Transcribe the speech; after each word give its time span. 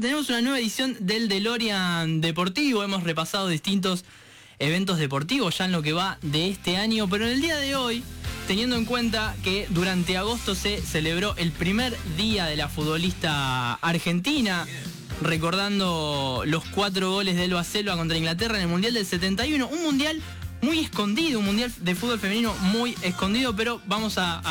Tenemos 0.00 0.28
una 0.28 0.42
nueva 0.42 0.58
edición 0.58 0.94
del 1.00 1.26
DeLorean 1.26 2.20
Deportivo. 2.20 2.84
Hemos 2.84 3.02
repasado 3.02 3.48
distintos 3.48 4.04
eventos 4.58 4.98
deportivos 4.98 5.56
ya 5.56 5.64
en 5.64 5.72
lo 5.72 5.80
que 5.80 5.94
va 5.94 6.18
de 6.20 6.50
este 6.50 6.76
año, 6.76 7.08
pero 7.08 7.24
en 7.24 7.32
el 7.32 7.40
día 7.40 7.56
de 7.56 7.76
hoy, 7.76 8.04
teniendo 8.46 8.76
en 8.76 8.84
cuenta 8.84 9.34
que 9.42 9.66
durante 9.70 10.18
agosto 10.18 10.54
se 10.54 10.82
celebró 10.82 11.34
el 11.38 11.50
primer 11.50 11.96
día 12.18 12.44
de 12.44 12.56
la 12.56 12.68
futbolista 12.68 13.74
argentina, 13.74 14.66
recordando 15.22 16.42
los 16.44 16.66
cuatro 16.66 17.12
goles 17.12 17.36
de 17.36 17.44
Elba 17.44 17.64
Selva 17.64 17.96
contra 17.96 18.18
Inglaterra 18.18 18.56
en 18.56 18.62
el 18.64 18.68
Mundial 18.68 18.92
del 18.92 19.06
71, 19.06 19.66
un 19.66 19.82
mundial 19.82 20.20
muy 20.62 20.80
escondido, 20.80 21.40
un 21.40 21.46
mundial 21.46 21.72
de 21.78 21.94
fútbol 21.94 22.18
femenino 22.18 22.54
muy 22.60 22.96
escondido, 23.02 23.54
pero 23.54 23.80
vamos 23.86 24.16
a, 24.18 24.42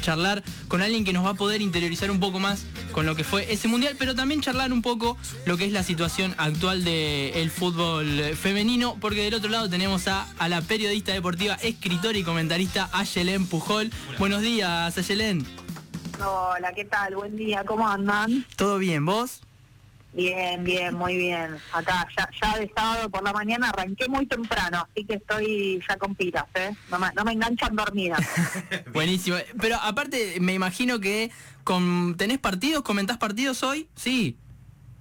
charlar 0.00 0.42
con 0.68 0.82
alguien 0.82 1.04
que 1.04 1.12
nos 1.12 1.24
va 1.24 1.30
a 1.30 1.34
poder 1.34 1.60
interiorizar 1.62 2.10
un 2.10 2.18
poco 2.18 2.40
más 2.40 2.64
con 2.92 3.06
lo 3.06 3.14
que 3.14 3.24
fue 3.24 3.52
ese 3.52 3.68
mundial, 3.68 3.96
pero 3.98 4.14
también 4.14 4.40
charlar 4.40 4.72
un 4.72 4.82
poco 4.82 5.16
lo 5.46 5.56
que 5.56 5.64
es 5.64 5.72
la 5.72 5.82
situación 5.82 6.34
actual 6.38 6.84
del 6.84 7.50
fútbol 7.50 8.06
femenino, 8.34 8.96
porque 9.00 9.22
del 9.22 9.34
otro 9.34 9.50
lado 9.50 9.68
tenemos 9.68 10.08
a, 10.08 10.26
la 10.48 10.60
periodista 10.62 11.12
deportiva, 11.12 11.54
escritora 11.54 12.18
y 12.18 12.24
comentarista 12.24 12.90
Ayelen 12.92 13.46
Pujol. 13.46 13.90
Buenos 14.18 14.42
días, 14.42 14.96
Ayelen. 14.96 15.46
Hola, 16.24 16.72
¿qué 16.74 16.84
tal? 16.84 17.16
Buen 17.16 17.36
día, 17.36 17.64
¿cómo 17.64 17.88
andan? 17.88 18.46
¿Todo 18.56 18.78
bien, 18.78 19.04
vos? 19.04 19.40
Bien, 20.12 20.62
bien, 20.62 20.94
muy 20.94 21.16
bien. 21.16 21.56
Acá 21.72 22.06
ya, 22.16 22.28
ya 22.40 22.58
de 22.58 22.70
sábado 22.74 23.08
por 23.08 23.22
la 23.22 23.32
mañana 23.32 23.70
arranqué 23.70 24.08
muy 24.08 24.26
temprano, 24.26 24.86
así 24.90 25.06
que 25.06 25.14
estoy 25.14 25.82
ya 25.88 25.96
con 25.96 26.14
pilas, 26.14 26.44
¿eh? 26.54 26.70
No 26.90 26.98
me, 26.98 27.10
no 27.14 27.24
me 27.24 27.32
enganchan 27.32 27.74
dormida. 27.74 28.18
Buenísimo. 28.92 29.38
Pero 29.60 29.76
aparte, 29.80 30.38
me 30.40 30.52
imagino 30.52 31.00
que 31.00 31.30
con 31.64 32.14
¿tenés 32.16 32.38
partidos? 32.38 32.82
¿Comentás 32.82 33.16
partidos 33.16 33.62
hoy? 33.62 33.88
Sí. 33.94 34.36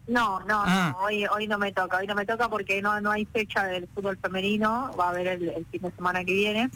No, 0.07 0.39
no, 0.41 0.63
ah. 0.65 0.95
hoy, 1.01 1.25
hoy 1.25 1.47
no 1.47 1.57
me 1.57 1.71
toca, 1.71 1.97
hoy 1.97 2.07
no 2.07 2.15
me 2.15 2.25
toca 2.25 2.49
porque 2.49 2.81
no, 2.81 2.99
no 3.01 3.11
hay 3.11 3.25
fecha 3.25 3.65
del 3.65 3.87
fútbol 3.93 4.17
femenino, 4.17 4.91
va 4.99 5.05
a 5.05 5.09
haber 5.09 5.27
el 5.27 5.65
fin 5.71 5.81
de 5.81 5.91
semana 5.91 6.23
que 6.25 6.33
viene, 6.33 6.69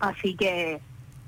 así 0.00 0.34
que 0.36 0.80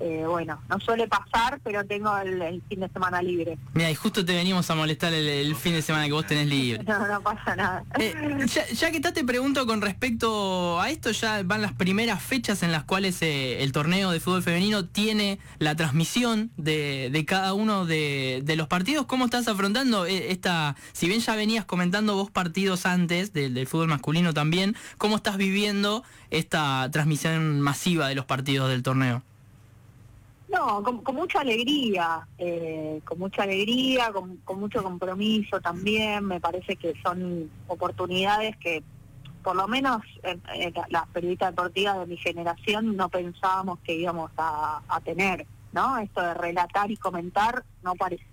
eh, 0.05 0.25
bueno, 0.27 0.61
no 0.67 0.81
suele 0.81 1.07
pasar, 1.07 1.61
pero 1.63 1.85
tengo 1.85 2.17
el, 2.17 2.61
fin 2.67 2.81
de 2.81 2.89
semana 2.89 3.21
libre. 3.21 3.57
Mira, 3.73 3.89
y 3.89 3.95
justo 3.95 4.25
te 4.25 4.35
venimos 4.35 4.69
a 4.69 4.75
molestar 4.75 5.13
el, 5.13 5.55
fin 5.55 5.71
de 5.71 5.81
semana 5.81 6.07
que 6.07 6.11
vos 6.11 6.27
tenés 6.27 6.47
libre. 6.47 6.83
No, 6.93 7.07
no 7.07 7.21
pasa 7.21 7.55
nada. 7.55 7.83
Eh, 7.97 8.45
ya, 8.73 8.91
que 8.91 8.97
está, 8.97 9.13
te 9.13 9.23
pregunto 9.23 9.65
con 9.65 9.81
respecto 9.81 10.79
a 10.79 10.89
esto, 10.89 11.11
ya 11.11 11.41
van 11.43 11.61
las 11.61 11.71
primeras 11.73 12.21
fechas 12.21 12.61
en 12.61 12.71
las 12.71 12.83
cuales 12.83 13.21
eh, 13.21 13.63
el 13.63 13.71
torneo 13.71 14.11
de 14.11 14.19
fútbol 14.19 14.43
femenino 14.43 14.85
tiene 14.85 15.39
la 15.57 15.75
transmisión 15.75 16.51
de, 16.57 17.23
cada 17.25 17.53
uno 17.53 17.85
de, 17.85 18.43
los 18.57 18.67
partidos. 18.67 19.05
¿Cómo 19.05 19.25
estás 19.25 19.47
afrontando 19.47 20.05
esta, 20.05 20.75
si 20.91 21.07
bien 21.07 21.21
ya 21.21 21.35
venías 21.35 21.65
comentando 21.65 22.15
vos 22.15 22.29
partidos 22.29 22.85
antes 22.85 23.33
del, 23.33 23.53
del 23.53 23.65
fútbol 23.65 23.87
masculino 23.87 24.33
también, 24.33 24.75
¿cómo 24.97 25.15
estás 25.15 25.37
viviendo 25.37 26.03
esta 26.29 26.89
transmisión 26.91 27.61
masiva 27.61 28.09
de 28.09 28.15
los 28.15 28.25
partidos 28.25 28.69
del 28.69 28.83
torneo? 28.83 29.23
No, 30.53 30.83
con, 30.83 31.15
mucha 31.15 31.39
alegría, 31.39 32.27
eh, 32.37 33.01
con 33.05 33.17
mucha 33.17 33.41
alegría, 33.41 34.11
con, 34.13 34.59
mucho 34.59 34.83
compromiso 34.83 35.59
también. 35.59 36.25
Me 36.25 36.39
parece 36.39 36.75
que 36.75 36.93
son 37.01 37.49
oportunidades 37.67 38.55
que, 38.57 38.83
por 39.41 39.55
lo 39.55 39.67
menos 39.67 40.03
las 40.89 41.07
periodistas 41.07 41.49
deportivas 41.49 41.99
de 41.99 42.05
mi 42.05 42.17
generación, 42.17 42.95
no 42.95 43.09
pensábamos 43.09 43.79
que 43.79 43.95
íbamos 43.95 44.29
a, 44.37 44.79
tener, 45.03 45.47
¿no? 45.71 45.97
Esto 45.97 46.21
de 46.21 46.35
relatar 46.35 46.91
y 46.91 46.97
comentar 46.97 47.63
no 47.81 47.95
parece 47.95 48.25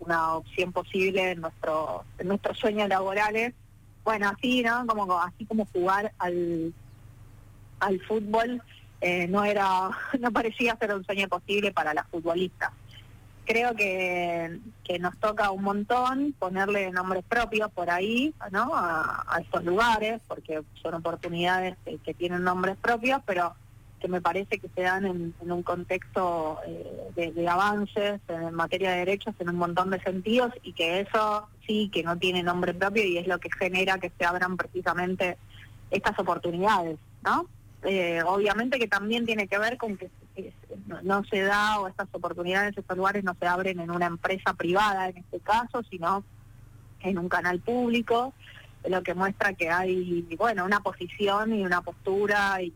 una 0.00 0.34
opción 0.34 0.72
posible 0.72 1.32
en 1.32 1.42
nuestro 1.42 2.04
en 2.18 2.28
nuestros 2.28 2.58
sueños 2.58 2.88
laborales. 2.88 3.52
Bueno, 4.04 4.30
así, 4.30 4.62
¿no? 4.62 4.86
Como 4.86 5.20
así 5.20 5.44
como 5.44 5.66
jugar 5.66 6.12
al 6.18 6.72
al 7.78 8.00
fútbol 8.00 8.62
eh, 9.02 9.26
no 9.26 9.44
era, 9.44 9.90
no 10.20 10.30
parecía 10.30 10.76
ser 10.76 10.94
un 10.94 11.04
sueño 11.04 11.28
posible 11.28 11.72
para 11.72 11.92
las 11.92 12.06
futbolistas. 12.06 12.70
Creo 13.44 13.74
que, 13.74 14.60
que 14.84 15.00
nos 15.00 15.18
toca 15.18 15.50
un 15.50 15.64
montón 15.64 16.32
ponerle 16.38 16.92
nombres 16.92 17.24
propios 17.24 17.72
por 17.72 17.90
ahí, 17.90 18.32
¿no? 18.52 18.70
A, 18.72 19.40
estos 19.40 19.64
lugares, 19.64 20.22
porque 20.28 20.62
son 20.80 20.94
oportunidades 20.94 21.76
que, 22.04 22.14
tienen 22.14 22.44
nombres 22.44 22.76
propios, 22.76 23.20
pero 23.26 23.56
que 23.98 24.06
me 24.06 24.20
parece 24.20 24.58
que 24.58 24.68
se 24.68 24.82
dan 24.82 25.06
en, 25.06 25.34
un 25.40 25.62
contexto 25.64 26.60
eh, 26.64 27.32
de, 27.34 27.48
avances 27.48 28.20
en 28.28 28.54
materia 28.54 28.92
de 28.92 28.98
derechos 28.98 29.34
en 29.40 29.48
un 29.48 29.56
montón 29.56 29.90
de 29.90 30.00
sentidos 30.00 30.52
y 30.62 30.72
que 30.72 31.00
eso 31.00 31.48
sí 31.66 31.90
que 31.92 32.04
no 32.04 32.16
tiene 32.18 32.44
nombre 32.44 32.74
propio 32.74 33.04
y 33.04 33.18
es 33.18 33.26
lo 33.26 33.38
que 33.38 33.50
genera 33.58 33.98
que 33.98 34.12
se 34.16 34.24
abran 34.24 34.56
precisamente 34.56 35.36
estas 35.90 36.16
oportunidades, 36.20 36.98
¿no? 37.24 37.48
Eh, 37.84 38.22
obviamente 38.24 38.78
que 38.78 38.86
también 38.86 39.26
tiene 39.26 39.48
que 39.48 39.58
ver 39.58 39.76
con 39.76 39.96
que 39.96 40.10
no, 41.02 41.24
se 41.24 41.42
da 41.42 41.80
o 41.80 41.88
estas 41.88 42.08
oportunidades, 42.12 42.76
estos 42.76 42.96
lugares 42.96 43.24
no 43.24 43.34
se 43.38 43.46
abren 43.46 43.80
en 43.80 43.90
una 43.90 44.06
empresa 44.06 44.54
privada 44.54 45.08
en 45.08 45.18
este 45.18 45.40
caso, 45.40 45.82
sino 45.90 46.24
en 47.00 47.18
un 47.18 47.28
canal 47.28 47.60
público, 47.60 48.32
lo 48.88 49.02
que 49.02 49.14
muestra 49.14 49.54
que 49.54 49.70
hay, 49.70 50.26
bueno, 50.38 50.64
una 50.64 50.80
posición 50.80 51.54
y 51.54 51.64
una 51.64 51.82
postura 51.82 52.62
y, 52.62 52.72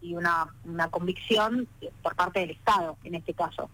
y 0.00 0.14
una, 0.14 0.54
una 0.64 0.88
convicción 0.88 1.68
por 2.02 2.14
parte 2.14 2.40
del 2.40 2.50
Estado 2.50 2.96
en 3.04 3.14
este 3.14 3.34
caso. 3.34 3.68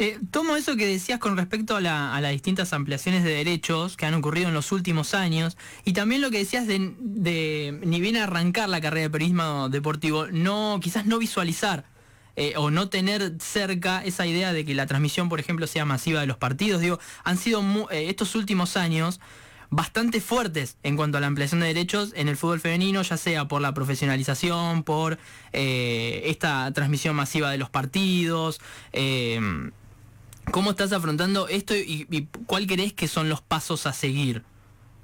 Eh, 0.00 0.20
tomo 0.30 0.54
eso 0.54 0.76
que 0.76 0.86
decías 0.86 1.18
con 1.18 1.36
respecto 1.36 1.74
a, 1.74 1.80
las 1.80 2.30
distintas 2.30 2.72
ampliaciones 2.72 3.24
de 3.24 3.30
derechos 3.30 3.96
que 3.96 4.06
han 4.06 4.14
ocurrido 4.14 4.46
en 4.46 4.54
los 4.54 4.70
últimos 4.70 5.12
años 5.12 5.56
y 5.84 5.92
también 5.92 6.20
lo 6.20 6.30
que 6.30 6.38
decías 6.38 6.68
de, 6.68 7.80
ni 7.84 8.00
bien 8.00 8.16
arrancar 8.16 8.68
la 8.68 8.80
carrera 8.80 9.02
de 9.02 9.10
periodismo 9.10 9.68
deportivo, 9.68 10.28
no 10.28 10.78
quizás 10.80 11.04
no 11.06 11.18
visualizar 11.18 11.84
eh, 12.36 12.54
o 12.56 12.70
no 12.70 12.88
tener 12.88 13.38
cerca 13.40 14.04
esa 14.04 14.24
idea 14.24 14.52
de 14.52 14.64
que 14.64 14.72
la 14.72 14.86
transmisión, 14.86 15.28
por 15.28 15.40
ejemplo, 15.40 15.66
sea 15.66 15.84
masiva 15.84 16.20
de 16.20 16.28
los 16.28 16.36
partidos. 16.36 16.80
Digo, 16.80 17.00
han 17.24 17.36
sido 17.36 17.60
eh, 17.90 18.08
estos 18.08 18.36
últimos 18.36 18.76
años 18.76 19.18
bastante 19.70 20.20
fuertes 20.20 20.76
en 20.84 20.96
cuanto 20.96 21.18
a 21.18 21.20
la 21.20 21.26
ampliación 21.26 21.60
de 21.60 21.66
derechos 21.66 22.12
en 22.14 22.28
el 22.28 22.36
fútbol 22.36 22.60
femenino, 22.60 23.02
ya 23.02 23.16
sea 23.16 23.48
por 23.48 23.60
la 23.60 23.74
profesionalización, 23.74 24.84
por 24.84 25.18
esta 25.52 26.72
transmisión 26.72 27.16
masiva 27.16 27.50
de 27.50 27.58
los 27.58 27.68
partidos. 27.68 28.60
¿Cómo 30.50 30.70
estás 30.70 30.92
afrontando 30.92 31.48
esto 31.48 31.74
y, 31.76 32.28
cuál 32.46 32.66
crees 32.66 32.92
que 32.92 33.08
son 33.08 33.28
los 33.28 33.40
pasos 33.42 33.86
a 33.86 33.92
seguir? 33.92 34.42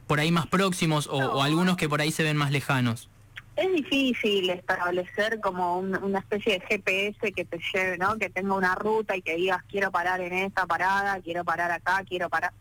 ¿Por 0.06 0.20
ahí 0.20 0.30
más 0.30 0.46
próximos 0.46 1.06
o, 1.06 1.42
algunos 1.42 1.76
que 1.76 1.88
por 1.88 2.00
ahí 2.00 2.10
se 2.10 2.22
ven 2.22 2.36
más 2.36 2.50
lejanos? 2.50 3.08
Es 3.56 3.72
difícil 3.72 4.50
establecer 4.50 5.40
como 5.40 5.78
una 5.78 6.18
especie 6.18 6.54
de 6.54 6.66
GPS 6.66 7.32
que 7.32 7.44
te 7.44 7.58
lleve, 7.72 7.98
¿no? 7.98 8.18
Que 8.18 8.28
tenga 8.28 8.54
una 8.54 8.74
ruta 8.74 9.16
y 9.16 9.22
que 9.22 9.36
digas 9.36 9.62
quiero 9.68 9.92
parar 9.92 10.20
en 10.20 10.32
esta 10.32 10.66
parada, 10.66 11.20
quiero 11.20 11.44
parar 11.44 11.70
acá, 11.70 12.02
quiero 12.08 12.28
parar. 12.28 12.52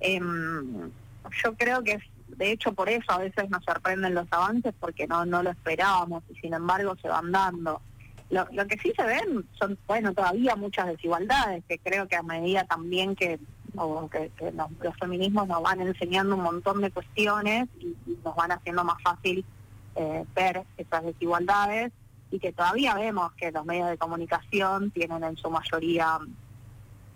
Em, 0.00 0.90
yo 1.42 1.54
creo 1.56 1.82
que 1.82 1.92
es, 1.92 2.02
de 2.36 2.52
hecho 2.52 2.72
por 2.72 2.88
eso 2.90 3.12
a 3.12 3.18
veces 3.18 3.48
nos 3.48 3.64
sorprenden 3.64 4.14
los 4.14 4.26
avances 4.30 4.74
porque 4.78 5.06
no, 5.06 5.24
no 5.24 5.42
lo 5.42 5.50
esperábamos 5.50 6.22
y 6.30 6.38
sin 6.40 6.52
embargo 6.52 6.96
se 7.00 7.08
van 7.08 7.32
dando. 7.32 7.80
Lo, 8.32 8.66
que 8.66 8.78
sí 8.78 8.90
se 8.96 9.04
ven 9.04 9.46
son, 9.58 9.78
bueno, 9.86 10.14
todavía 10.14 10.56
muchas 10.56 10.86
desigualdades, 10.86 11.62
que 11.68 11.78
creo 11.78 12.08
que 12.08 12.16
a 12.16 12.22
medida 12.22 12.64
también 12.64 13.14
que, 13.14 13.38
los, 13.74 14.96
feminismos 14.98 15.46
nos 15.48 15.62
van 15.62 15.82
enseñando 15.82 16.36
un 16.36 16.42
montón 16.42 16.80
de 16.80 16.90
cuestiones 16.90 17.68
y, 17.78 17.94
nos 18.24 18.34
van 18.34 18.52
haciendo 18.52 18.84
más 18.84 19.02
fácil 19.02 19.44
eh, 19.96 20.24
ver 20.34 20.62
esas 20.78 21.04
desigualdades 21.04 21.92
y 22.30 22.38
que 22.38 22.52
todavía 22.52 22.94
vemos 22.94 23.32
que 23.32 23.52
los 23.52 23.66
medios 23.66 23.90
de 23.90 23.98
comunicación 23.98 24.90
tienen 24.92 25.22
en 25.24 25.36
su 25.36 25.50
mayoría 25.50 26.18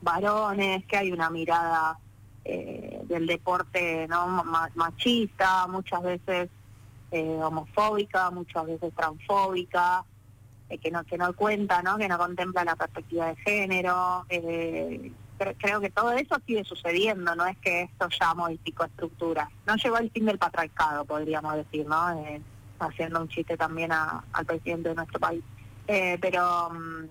varones, 0.03 0.85
que 0.85 0.99
hay 0.99 1.13
una 1.13 1.31
mirada 1.31 1.99
eh, 2.45 3.01
del 3.05 3.27
deporte 3.27 4.07
no 4.07 4.45
machista, 4.75 5.67
muchas 5.67 6.03
veces 6.03 6.51
eh, 7.11 7.39
homofóbica, 7.43 8.31
muchas 8.31 8.67
veces 8.67 8.93
transfóbica, 8.95 10.05
eh, 10.69 10.79
que 10.79 10.91
no 10.91 11.05
que 11.05 11.19
no 11.19 11.33
cuenta, 11.35 11.83
¿no? 11.83 11.97
que 11.97 12.09
no 12.09 12.19
contempla 12.19 12.65
la 12.65 12.77
perspectiva 12.77 13.27
de 13.27 13.37
género. 13.37 14.27
Eh, 14.29 15.13
creo 15.59 15.81
que 15.81 15.91
todo 15.91 16.13
eso 16.13 16.37
sigue 16.47 16.65
sucediendo, 16.65 17.35
no 17.35 17.47
es 17.47 17.57
que 17.59 17.83
esto 17.83 18.09
ya 18.19 18.35
modificó 18.35 18.85
estructuras. 18.85 19.49
No 19.67 19.77
llegó 19.77 19.99
el 19.99 20.11
fin 20.11 20.27
del 20.27 20.39
patriarcado, 20.39 21.05
podríamos 21.05 21.55
decir, 21.57 21.87
¿no? 21.87 22.13
Eh, 22.25 22.41
haciendo 22.79 23.21
un 23.21 23.29
chiste 23.29 23.57
también 23.57 23.93
al 23.93 24.47
presidente 24.47 24.91
de 24.91 24.95
nuestro 24.95 25.19
país. 25.21 25.43
pero 25.87 26.71
mm, 26.71 27.05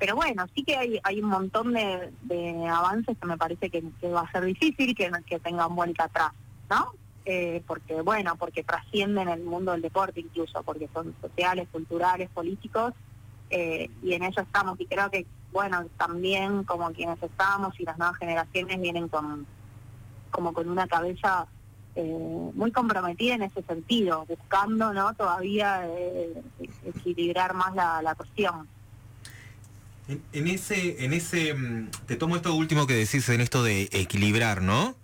pero 0.00 0.16
bueno, 0.16 0.46
sí 0.54 0.64
que 0.64 0.76
hay, 0.76 0.98
hay 1.04 1.20
un 1.20 1.28
montón 1.28 1.74
de, 1.74 2.66
avances 2.68 3.18
que 3.18 3.26
me 3.26 3.36
parece 3.36 3.68
que, 3.68 3.82
va 4.08 4.22
a 4.22 4.32
ser 4.32 4.46
difícil 4.46 4.94
que, 4.94 5.10
que 5.26 5.38
tengan 5.38 5.76
vuelta 5.76 6.04
atrás, 6.04 6.32
¿no? 6.70 6.94
Eh, 7.32 7.62
porque 7.64 8.00
bueno, 8.02 8.34
porque 8.34 8.64
trascienden 8.64 9.28
el 9.28 9.44
mundo 9.44 9.70
del 9.70 9.82
deporte 9.82 10.18
incluso, 10.18 10.64
porque 10.64 10.88
son 10.92 11.14
sociales, 11.20 11.68
culturales, 11.70 12.28
políticos, 12.30 12.92
eh, 13.50 13.88
y 14.02 14.14
en 14.14 14.24
eso 14.24 14.40
estamos. 14.40 14.80
Y 14.80 14.86
creo 14.86 15.08
que, 15.12 15.24
bueno, 15.52 15.86
también 15.96 16.64
como 16.64 16.90
quienes 16.90 17.22
estamos 17.22 17.78
y 17.78 17.84
las 17.84 17.98
nuevas 17.98 18.16
generaciones 18.18 18.80
vienen 18.80 19.06
con, 19.06 19.46
como 20.32 20.52
con 20.52 20.68
una 20.68 20.88
cabeza 20.88 21.46
eh, 21.94 22.50
muy 22.52 22.72
comprometida 22.72 23.36
en 23.36 23.42
ese 23.42 23.62
sentido, 23.62 24.26
buscando 24.28 24.92
no 24.92 25.14
todavía 25.14 25.88
equilibrar 26.84 27.54
más 27.54 27.76
la, 27.76 28.12
cuestión. 28.16 28.66
En, 30.32 30.48
ese, 30.48 31.04
en 31.04 31.12
ese, 31.12 31.54
mm, 31.54 31.90
te 32.06 32.16
tomo 32.16 32.34
esto 32.34 32.52
último 32.56 32.88
que 32.88 32.94
decís 32.94 33.28
en 33.28 33.40
esto 33.40 33.62
de 33.62 33.82
equilibrar, 33.92 34.62
¿no? 34.62 34.96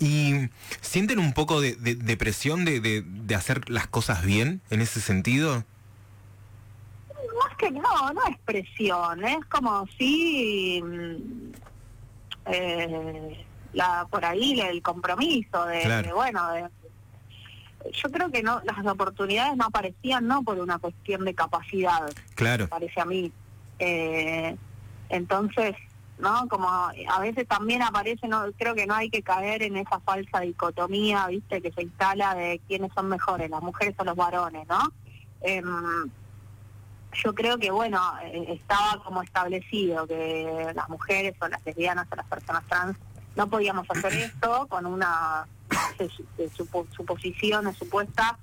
¿Y 0.00 0.48
sienten 0.80 1.18
un 1.18 1.34
poco 1.34 1.60
de, 1.60 1.74
de, 1.74 2.16
presión 2.16 2.64
de, 2.64 2.80
de, 2.80 3.34
hacer 3.34 3.68
las 3.68 3.86
cosas 3.86 4.24
bien 4.24 4.62
en 4.70 4.80
ese 4.80 4.98
sentido? 4.98 5.62
Más 7.38 7.56
que 7.58 7.70
no, 7.70 8.12
no 8.14 8.26
es 8.26 8.38
presión, 8.46 9.22
es 9.22 9.44
como 9.46 9.86
si 9.98 10.82
mm, 10.82 11.52
eh, 12.46 13.44
la 13.74 14.06
por 14.10 14.24
ahí 14.24 14.58
el 14.62 14.80
compromiso 14.80 15.66
de, 15.66 16.10
bueno, 16.14 16.48
yo 17.92 18.10
creo 18.10 18.30
que 18.30 18.42
no 18.42 18.62
las 18.64 18.86
oportunidades 18.86 19.54
no 19.58 19.66
aparecían 19.66 20.26
no 20.26 20.42
por 20.42 20.58
una 20.58 20.78
cuestión 20.78 21.26
de 21.26 21.34
capacidad, 21.34 22.10
claro. 22.34 22.68
parece 22.68 22.98
a 23.00 23.04
mí. 23.04 23.30
Eh, 23.78 24.56
entonces, 25.10 25.76
¿no? 26.20 26.48
Como 26.48 26.68
a 26.68 27.20
veces 27.20 27.46
también 27.46 27.82
aparece, 27.82 28.28
no 28.28 28.44
creo 28.56 28.74
que 28.74 28.86
no 28.86 28.94
hay 28.94 29.10
que 29.10 29.22
caer 29.22 29.62
en 29.62 29.76
esa 29.76 30.00
falsa 30.00 30.40
dicotomía, 30.40 31.26
¿viste? 31.26 31.60
Que 31.60 31.72
se 31.72 31.82
instala 31.82 32.34
de 32.34 32.60
quiénes 32.68 32.92
son 32.94 33.08
mejores, 33.08 33.50
las 33.50 33.62
mujeres 33.62 33.94
o 33.98 34.04
los 34.04 34.16
varones, 34.16 34.66
¿no? 34.68 34.92
Em, 35.40 36.10
yo 37.12 37.34
creo 37.34 37.58
que, 37.58 37.70
bueno, 37.70 38.00
eh, 38.22 38.46
estaba 38.48 39.02
como 39.02 39.22
establecido 39.22 40.06
que 40.06 40.72
las 40.74 40.88
mujeres 40.88 41.34
o 41.40 41.48
las 41.48 41.64
lesbianas 41.64 42.06
o 42.10 42.16
las 42.16 42.26
personas 42.26 42.64
trans 42.68 42.96
no 43.36 43.48
podíamos 43.48 43.86
hacer 43.90 44.12
esto 44.40 44.66
con 44.68 44.86
una 44.86 45.46
suposición 46.96 47.74
supuesta 47.74 48.38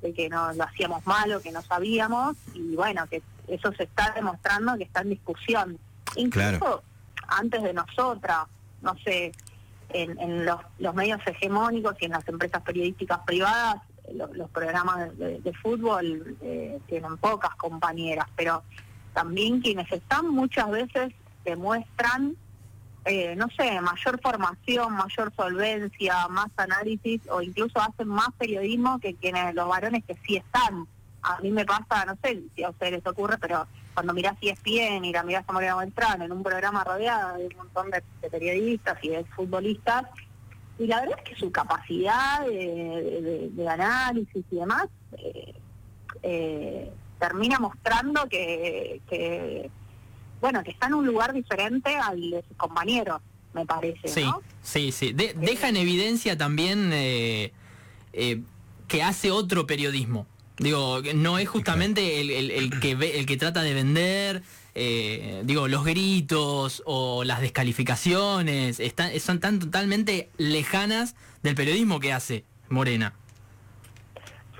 de 0.00 0.12
que 0.12 0.28
no 0.28 0.52
lo 0.52 0.64
hacíamos 0.64 1.06
mal 1.06 1.32
o 1.32 1.40
que 1.40 1.52
no 1.52 1.62
sabíamos 1.62 2.36
y 2.54 2.74
bueno, 2.74 3.06
que 3.08 3.22
eso 3.46 3.72
se 3.72 3.84
está 3.84 4.12
demostrando 4.14 4.76
que 4.76 4.84
está 4.84 5.00
en 5.02 5.10
discusión. 5.10 5.78
Incluso 6.16 6.82
antes 7.38 7.62
de 7.62 7.72
nosotras, 7.72 8.46
no 8.80 8.96
sé, 9.04 9.32
en, 9.90 10.46
los, 10.46 10.94
medios 10.94 11.20
hegemónicos 11.26 11.96
y 12.00 12.06
en 12.06 12.12
las 12.12 12.26
empresas 12.28 12.62
periodísticas 12.62 13.20
privadas, 13.26 13.76
los 14.12 14.50
programas 14.50 15.16
de, 15.16 15.52
fútbol 15.62 16.36
eh, 16.42 16.80
tienen 16.86 17.16
pocas 17.18 17.54
compañeras, 17.54 18.26
pero 18.36 18.62
también 19.14 19.60
quienes 19.60 19.90
están 19.92 20.28
muchas 20.28 20.70
veces 20.70 21.12
demuestran, 21.44 22.36
eh, 23.04 23.34
no 23.36 23.48
sé, 23.56 23.80
mayor 23.80 24.20
formación, 24.20 24.94
mayor 24.94 25.32
solvencia, 25.34 26.28
más 26.28 26.48
análisis 26.56 27.20
o 27.30 27.42
incluso 27.42 27.80
hacen 27.80 28.08
más 28.08 28.28
periodismo 28.38 28.98
que 28.98 29.14
quienes 29.14 29.54
los 29.54 29.68
varones 29.68 30.04
que 30.04 30.16
sí 30.26 30.36
están. 30.36 30.86
A 31.22 31.38
mí 31.40 31.50
me 31.50 31.64
pasa, 31.64 32.04
no 32.04 32.16
sé 32.22 32.42
si 32.54 32.64
a 32.64 32.70
ustedes 32.70 32.92
les 32.94 33.06
ocurre, 33.06 33.38
pero 33.38 33.66
cuando 33.94 34.12
mirás 34.14 34.36
ESPN 34.40 35.04
y 35.04 35.12
la 35.12 35.22
mirás 35.22 35.44
a 35.46 35.52
Morena 35.52 35.76
Beltrán 35.76 36.22
en 36.22 36.32
un 36.32 36.42
programa 36.42 36.84
rodeado 36.84 37.38
de 37.38 37.46
un 37.46 37.56
montón 37.56 37.90
de, 37.90 38.02
periodistas 38.30 38.98
y 39.02 39.10
de 39.10 39.24
futbolistas, 39.24 40.04
y 40.78 40.86
la 40.86 41.00
verdad 41.00 41.18
es 41.18 41.30
que 41.30 41.36
su 41.36 41.52
capacidad 41.52 42.46
de, 42.46 43.66
análisis 43.68 44.44
y 44.50 44.56
demás 44.56 44.86
eh, 45.18 45.54
eh, 46.22 46.92
termina 47.18 47.58
mostrando 47.58 48.26
que, 48.28 49.70
bueno, 50.40 50.62
que 50.64 50.70
está 50.70 50.86
en 50.86 50.94
un 50.94 51.06
lugar 51.06 51.32
diferente 51.32 51.94
al 51.96 52.30
de 52.30 52.42
sus 52.48 52.56
compañeros, 52.56 53.20
me 53.52 53.66
parece. 53.66 54.08
Sí, 54.08 54.24
sí, 54.62 54.92
sí. 54.92 55.12
deja 55.12 55.68
en 55.68 55.76
evidencia 55.76 56.36
también 56.36 56.90
eh, 56.92 57.52
que 58.88 59.02
hace 59.02 59.30
otro 59.30 59.66
periodismo. 59.66 60.26
Digo, 60.58 61.00
no 61.14 61.38
es 61.38 61.48
justamente 61.48 62.20
el, 62.20 62.80
que 62.80 62.92
el 62.92 63.26
que 63.26 63.36
trata 63.36 63.62
de 63.62 63.74
vender, 63.74 64.42
eh, 64.74 65.42
digo, 65.44 65.66
los 65.66 65.84
gritos 65.84 66.82
o 66.86 67.24
las 67.24 67.40
descalificaciones, 67.40 68.78
están, 68.80 69.18
son 69.18 69.40
tan 69.40 69.58
totalmente 69.58 70.30
lejanas 70.36 71.14
del 71.42 71.54
periodismo 71.54 72.00
que 72.00 72.12
hace 72.12 72.44
Morena. 72.68 73.14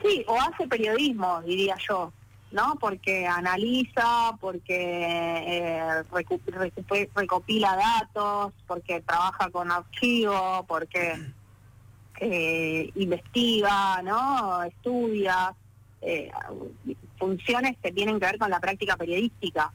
Sí, 0.03 0.25
o 0.27 0.41
hace 0.41 0.67
periodismo, 0.67 1.43
diría 1.43 1.77
yo, 1.89 2.13
¿no? 2.51 2.77
Porque 2.81 3.27
analiza, 3.27 4.37
porque 4.41 4.77
eh, 5.47 6.03
recopila 7.15 7.77
datos, 7.77 8.53
porque 8.67 9.01
trabaja 9.03 9.51
con 9.51 9.71
archivos, 9.71 10.65
porque 10.67 11.21
eh, 12.21 12.91
investiga, 12.97 14.03
¿no? 14.03 14.63
Estudia 14.65 15.55
eh, 16.03 16.31
funciones 17.17 17.77
que 17.81 17.93
tienen 17.93 18.19
que 18.19 18.27
ver 18.27 18.39
con 18.39 18.51
la 18.51 18.61
práctica 18.61 18.97
periodística. 18.97 19.73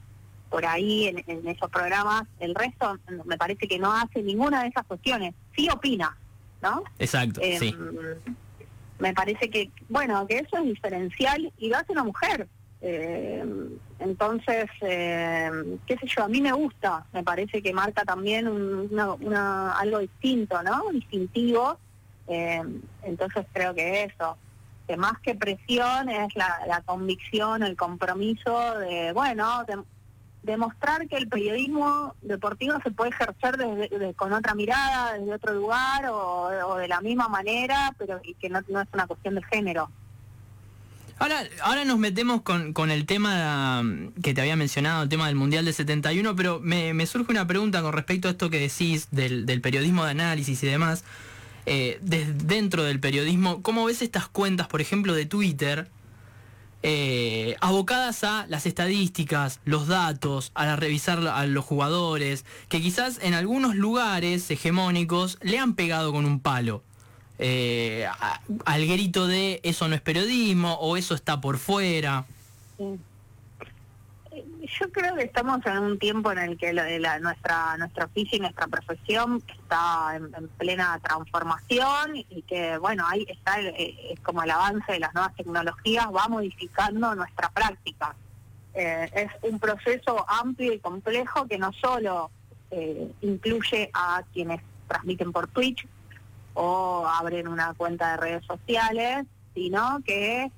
Por 0.50 0.64
ahí 0.64 1.08
en, 1.08 1.48
esos 1.48 1.70
programas, 1.70 2.22
el 2.38 2.54
resto 2.54 2.98
me 3.24 3.36
parece 3.36 3.66
que 3.66 3.78
no 3.78 3.92
hace 3.92 4.22
ninguna 4.22 4.62
de 4.62 4.68
esas 4.68 4.84
cuestiones. 4.86 5.34
Sí 5.56 5.68
opina, 5.70 6.16
¿no? 6.62 6.84
Exacto, 6.98 7.40
em, 7.42 7.58
sí. 7.58 7.76
Me 8.98 9.12
parece 9.12 9.50
que, 9.50 9.70
bueno, 9.88 10.26
que 10.26 10.38
eso 10.38 10.58
es 10.58 10.64
diferencial 10.64 11.52
y 11.58 11.68
lo 11.68 11.76
hace 11.76 11.92
una 11.92 12.04
mujer. 12.04 12.48
Em, 12.80 13.70
entonces, 13.98 14.66
em, 14.80 15.78
qué 15.86 15.96
sé 15.98 16.06
yo, 16.06 16.24
a 16.24 16.28
mí 16.28 16.40
me 16.40 16.52
gusta, 16.52 17.04
me 17.12 17.22
parece 17.22 17.62
que 17.62 17.72
marca 17.72 18.04
también 18.04 18.48
una, 18.48 19.72
algo 19.72 19.98
distinto, 19.98 20.62
¿no? 20.62 20.90
Distintivo. 20.92 21.78
entonces 23.02 23.46
creo 23.54 23.74
que 23.74 24.04
eso 24.04 24.36
más 24.96 25.18
que 25.20 25.34
presión 25.34 26.08
es 26.08 26.34
la, 26.34 26.82
convicción, 26.84 27.62
el 27.62 27.76
compromiso 27.76 28.78
de, 28.78 29.12
bueno, 29.12 29.64
de, 29.64 29.78
demostrar 30.42 31.06
que 31.08 31.16
el 31.16 31.28
periodismo 31.28 32.14
deportivo 32.22 32.78
se 32.82 32.90
puede 32.90 33.10
ejercer 33.10 33.56
desde, 33.56 34.14
con 34.14 34.32
otra 34.32 34.54
mirada, 34.54 35.14
desde 35.14 35.34
otro 35.34 35.54
lugar 35.54 36.06
o, 36.10 36.76
de 36.76 36.88
la 36.88 37.00
misma 37.00 37.28
manera, 37.28 37.94
pero 37.98 38.20
y 38.22 38.34
que 38.34 38.48
no, 38.48 38.58
es 38.58 38.66
una 38.92 39.06
cuestión 39.06 39.34
de 39.34 39.42
género. 39.42 39.90
Ahora, 41.18 41.42
ahora 41.62 41.84
nos 41.84 41.98
metemos 41.98 42.42
con, 42.42 42.72
con, 42.72 42.92
el 42.92 43.04
tema 43.04 43.82
que 44.22 44.34
te 44.34 44.40
había 44.40 44.54
mencionado, 44.54 45.02
el 45.02 45.08
tema 45.08 45.26
del 45.26 45.34
Mundial 45.34 45.64
de 45.64 45.72
71, 45.72 46.36
pero 46.36 46.60
me, 46.60 46.94
me 46.94 47.06
surge 47.06 47.32
una 47.32 47.46
pregunta 47.46 47.82
con 47.82 47.92
respecto 47.92 48.28
a 48.28 48.30
esto 48.30 48.50
que 48.50 48.60
decís 48.60 49.08
del, 49.10 49.44
del 49.44 49.60
periodismo 49.60 50.04
de 50.04 50.12
análisis 50.12 50.62
y 50.62 50.66
demás 50.68 51.04
eh, 51.68 51.98
dentro 52.00 52.82
del 52.82 53.00
periodismo, 53.00 53.62
¿cómo 53.62 53.84
ves 53.84 54.02
estas 54.02 54.28
cuentas, 54.28 54.66
por 54.66 54.80
ejemplo, 54.80 55.14
de 55.14 55.26
Twitter, 55.26 55.90
eh, 56.82 57.56
abocadas 57.60 58.24
a 58.24 58.46
las 58.48 58.66
estadísticas, 58.66 59.60
los 59.64 59.86
datos, 59.86 60.50
a 60.54 60.76
revisar 60.76 61.26
a 61.26 61.46
los 61.46 61.64
jugadores, 61.64 62.44
que 62.68 62.80
quizás 62.80 63.18
en 63.22 63.34
algunos 63.34 63.74
lugares 63.74 64.50
hegemónicos 64.50 65.38
le 65.42 65.58
han 65.58 65.74
pegado 65.74 66.12
con 66.12 66.24
un 66.24 66.40
palo? 66.40 66.82
Eh, 67.38 68.08
al 68.64 68.86
grito 68.86 69.26
de 69.26 69.60
eso 69.62 69.86
no 69.86 69.94
es 69.94 70.00
periodismo 70.00 70.74
o 70.74 70.96
eso 70.96 71.14
está 71.14 71.40
por 71.40 71.58
fuera 71.58 72.26
yo 74.80 74.90
creo 74.90 75.14
que 75.14 75.24
estamos 75.24 75.64
en 75.66 75.78
un 75.78 75.98
tiempo 75.98 76.30
en 76.32 76.38
el 76.38 76.58
que 76.58 76.72
la, 76.72 77.18
nuestra 77.20 77.76
nuestro 77.76 78.06
oficio 78.06 78.38
y 78.38 78.40
nuestra 78.40 78.66
profesión 78.66 79.42
está 79.48 80.16
en, 80.16 80.48
plena 80.58 80.98
transformación 81.02 82.16
y 82.16 82.42
que 82.42 82.78
bueno 82.78 83.04
ahí 83.06 83.26
está 83.28 83.60
eh, 83.60 84.12
es 84.12 84.20
como 84.20 84.42
el 84.42 84.50
avance 84.50 84.92
de 84.92 85.00
las 85.00 85.14
nuevas 85.14 85.34
tecnologías 85.34 86.06
va 86.14 86.28
modificando 86.28 87.14
nuestra 87.14 87.50
práctica. 87.50 88.14
Eh, 88.74 89.10
es 89.14 89.50
un 89.50 89.58
proceso 89.58 90.24
amplio 90.28 90.72
y 90.72 90.78
complejo 90.78 91.46
que 91.46 91.58
no 91.58 91.72
solo 91.72 92.30
eh, 92.70 93.10
incluye 93.22 93.90
a 93.94 94.22
quienes 94.32 94.60
transmiten 94.86 95.32
por 95.32 95.48
Twitch 95.48 95.86
o 96.54 97.06
abren 97.06 97.48
una 97.48 97.74
cuenta 97.74 98.12
de 98.12 98.16
redes 98.18 98.44
sociales 98.44 99.26
sino 99.54 100.00
que 100.04 100.50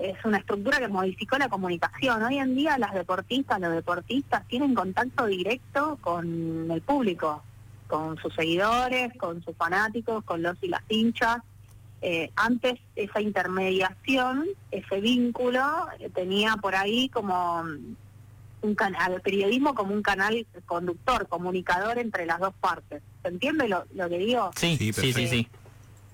es 0.00 0.16
una 0.24 0.38
estructura 0.38 0.78
que 0.78 0.88
modificó 0.88 1.38
la 1.38 1.48
comunicación. 1.48 2.22
Hoy 2.22 2.38
en 2.38 2.54
día 2.54 2.78
las 2.78 2.94
deportistas, 2.94 3.60
los 3.60 3.72
deportistas 3.72 4.46
tienen 4.46 4.74
contacto 4.74 5.26
directo 5.26 5.98
con 6.00 6.70
el 6.70 6.80
público, 6.82 7.42
con 7.86 8.16
sus 8.18 8.34
seguidores, 8.34 9.12
con 9.16 9.42
sus 9.42 9.56
fanáticos, 9.56 10.24
con 10.24 10.42
los 10.42 10.56
y 10.62 10.68
las 10.68 10.82
hinchas. 10.88 11.38
Eh, 12.00 12.30
antes 12.36 12.78
esa 12.94 13.20
intermediación, 13.20 14.46
ese 14.70 15.00
vínculo, 15.00 15.60
eh, 15.98 16.10
tenía 16.14 16.56
por 16.56 16.76
ahí 16.76 17.08
como 17.08 17.64
un 18.60 18.74
canal, 18.74 19.20
periodismo 19.20 19.74
como 19.74 19.94
un 19.94 20.02
canal 20.02 20.46
conductor, 20.66 21.26
comunicador 21.26 21.98
entre 21.98 22.24
las 22.24 22.38
dos 22.38 22.54
partes. 22.60 23.02
¿Se 23.22 23.28
entiende 23.28 23.68
lo, 23.68 23.84
lo 23.94 24.08
que 24.08 24.18
digo? 24.18 24.50
Sí, 24.54 24.76
sí, 24.76 24.92
sí, 24.92 25.12
sí 25.12 25.48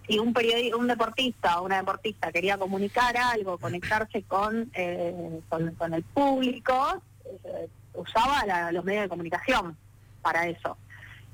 si 0.07 0.19
un 0.19 0.35
un 0.77 0.87
deportista 0.87 1.61
o 1.61 1.65
una 1.65 1.79
deportista 1.79 2.31
quería 2.33 2.59
comunicar 2.59 3.17
algo, 3.17 3.59
conectarse 3.59 4.23
con, 4.23 4.71
eh, 4.75 5.41
con, 5.49 5.95
el 5.95 6.03
público, 6.03 7.03
eh, 7.45 7.69
usaba 7.95 8.73
los 8.73 8.85
medios 8.85 9.05
de 9.05 9.09
comunicación 9.09 9.77
para 10.23 10.47
eso. 10.47 10.77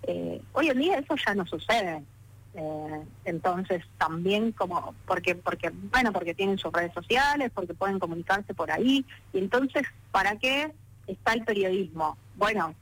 Eh, 0.05 0.41
hoy 0.53 0.69
en 0.69 0.79
día 0.79 0.99
eso 0.99 1.15
ya 1.17 1.35
no 1.35 1.47
sucede. 1.47 2.03
Eh, 2.55 3.05
entonces 3.27 3.85
también 3.97 4.51
como 4.51 4.93
porque 5.07 5.37
porque 5.37 5.71
bueno 5.71 6.13
porque 6.13 6.35
tienen 6.35 6.59
sus 6.59 6.73
redes 6.73 6.93
sociales 6.93 7.53
porque 7.55 7.75
pueden 7.75 8.01
comunicarse 8.01 8.55
por 8.55 8.73
ahí 8.73 9.07
y 9.33 9.39
entonces 9.39 9.85
para 10.11 10.35
qué 10.35 10.73
está 11.07 11.35
el 11.35 11.45
periodismo 11.45 12.19
bueno 12.35 12.75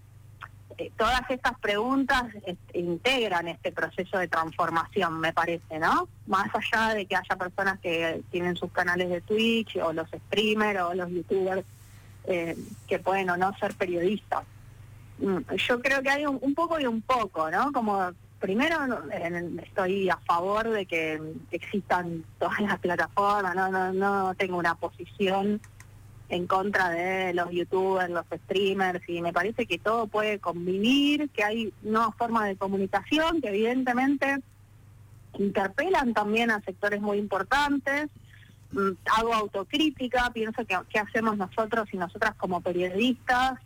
eh, 0.79 0.93
todas 0.97 1.29
estas 1.29 1.59
preguntas 1.59 2.25
este, 2.47 2.79
integran 2.79 3.49
este 3.49 3.73
proceso 3.73 4.17
de 4.19 4.29
transformación 4.29 5.19
me 5.19 5.33
parece 5.33 5.79
no 5.81 6.09
más 6.27 6.49
allá 6.55 6.95
de 6.95 7.05
que 7.05 7.17
haya 7.17 7.37
personas 7.37 7.81
que 7.81 8.23
tienen 8.31 8.55
sus 8.55 8.71
canales 8.71 9.09
de 9.09 9.21
Twitch 9.21 9.77
o 9.77 9.93
los 9.93 10.09
streamers 10.09 10.81
o 10.83 10.95
los 10.95 11.11
youtubers 11.11 11.65
eh, 12.25 12.57
que 12.87 12.99
pueden 13.01 13.29
o 13.31 13.37
no 13.37 13.53
ser 13.59 13.75
periodistas. 13.75 14.45
Mm, 15.19 15.53
yo 15.57 15.81
creo 15.81 16.01
que 16.01 16.11
hay 16.11 16.27
un, 16.27 16.39
un 16.41 16.55
poco 16.55 16.79
y 16.79 16.87
un 16.87 17.03
poco 17.03 17.51
no 17.51 17.73
como 17.73 18.13
primero 18.39 18.77
estoy 19.65 20.09
a 20.09 20.17
favor 20.19 20.71
de 20.71 20.87
que 20.87 21.21
existan 21.51 22.25
todas 22.39 22.61
las 22.61 22.79
plataformas, 22.79 23.55
no, 23.57 23.69
no, 23.69 23.93
no 23.93 24.35
tengo 24.37 24.57
una 24.59 24.77
posición 24.77 25.61
en 26.29 26.47
contra 26.47 26.91
de 26.91 27.33
los 27.35 27.51
youtubers, 27.51 28.11
los 28.11 28.27
streamers, 28.45 29.07
y 29.09 29.23
me 29.23 29.33
parece 29.33 29.67
que 29.67 29.79
todo 29.79 30.07
puede 30.07 30.39
convivir, 30.39 31.31
que 31.31 31.45
hay 31.45 31.73
nuevas 31.83 32.15
formas 32.17 32.45
de 32.47 32.57
comunicación 32.57 33.41
que 33.41 33.49
evidentemente 33.49 34.41
interpelan 35.39 36.13
también 36.13 36.51
a 36.51 36.61
sectores 36.61 37.01
muy 37.01 37.19
importantes. 37.19 38.09
Mm, 38.73 38.91
hago 39.17 39.35
autocrítica, 39.35 40.31
pienso 40.35 40.65
que 40.67 40.77
qué 40.91 40.99
hacemos 40.99 41.37
nosotros 41.37 41.89
y 41.93 41.97
nosotras 41.97 42.35
como 42.37 42.61
periodistas, 42.61 43.59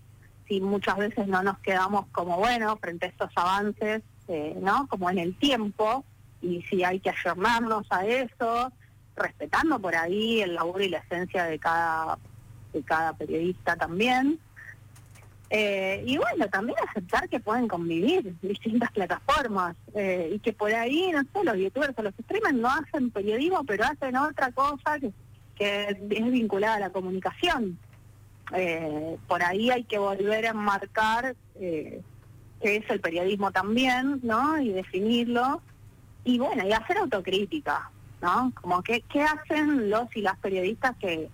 si 0.47 0.61
muchas 0.61 0.97
veces 0.97 1.26
no 1.26 1.42
nos 1.42 1.59
quedamos 1.59 2.07
como, 2.12 2.37
bueno, 2.37 2.76
frente 2.76 3.07
a 3.07 3.09
estos 3.09 3.31
avances, 3.35 4.02
este, 4.23 4.54
¿no? 4.61 4.87
Como 4.88 5.11
en 5.11 5.19
el 5.19 5.37
tiempo, 5.37 6.04
y 6.40 6.62
si 6.62 6.85
hay 6.85 7.00
que 7.00 7.11
ayornarnos 7.11 7.87
a 7.90 8.07
eso, 8.07 8.73
respetando 9.16 9.78
por 9.78 9.95
ahí 9.95 10.40
el 10.40 10.54
labor 10.54 10.83
y 10.83 10.88
la 10.88 10.99
esencia 10.99 11.45
de 11.45 11.59
cada, 11.59 12.19
de 12.73 12.83
cada 12.83 13.12
periodista 13.12 13.76
también. 13.76 14.38
Eh, 15.55 16.02
y 16.07 16.17
bueno, 16.17 16.49
también 16.49 16.79
aceptar 16.88 17.29
que 17.29 17.38
pueden 17.38 17.69
convivir 17.69 18.35
distintas 18.41 18.91
plataformas 18.91 19.76
eh, 19.95 20.31
y 20.35 20.38
que 20.38 20.55
por 20.55 20.73
ahí, 20.73 21.11
no 21.12 21.21
sé, 21.25 21.45
los 21.45 21.59
youtubers 21.59 21.93
o 21.99 22.02
los 22.02 22.14
streamers 22.14 22.55
no 22.55 22.71
hacen 22.71 23.11
periodismo, 23.11 23.62
pero 23.64 23.85
hacen 23.85 24.17
otra 24.17 24.50
cosa 24.52 24.99
que, 24.99 25.12
que 25.55 25.88
es 25.91 26.31
vinculada 26.31 26.76
a 26.76 26.81
la 26.81 26.91
comunicación. 26.91 27.79
Eh, 28.55 29.19
por 29.29 29.43
ahí 29.43 29.71
hay 29.71 29.85
que 29.85 29.99
volver 29.99 30.47
a 30.47 30.50
enmarcar 30.50 31.37
que 31.59 32.76
es 32.76 32.88
el 32.88 33.00
periodismo 33.00 33.50
también, 33.52 34.21
¿no? 34.23 34.59
Y 34.59 34.71
definirlo. 34.71 35.61
Y 36.25 36.38
bueno, 36.38 36.67
y 36.67 36.73
hacer 36.73 36.97
autocrítica, 36.97 37.91
¿no? 38.23 38.52
Como 38.61 38.83
que, 38.83 39.02
¿qué 39.02 39.23
hacen 39.23 39.91
los 39.91 40.17
y 40.17 40.23
las 40.23 40.38
periodistas 40.38 40.97
que, 40.97 41.29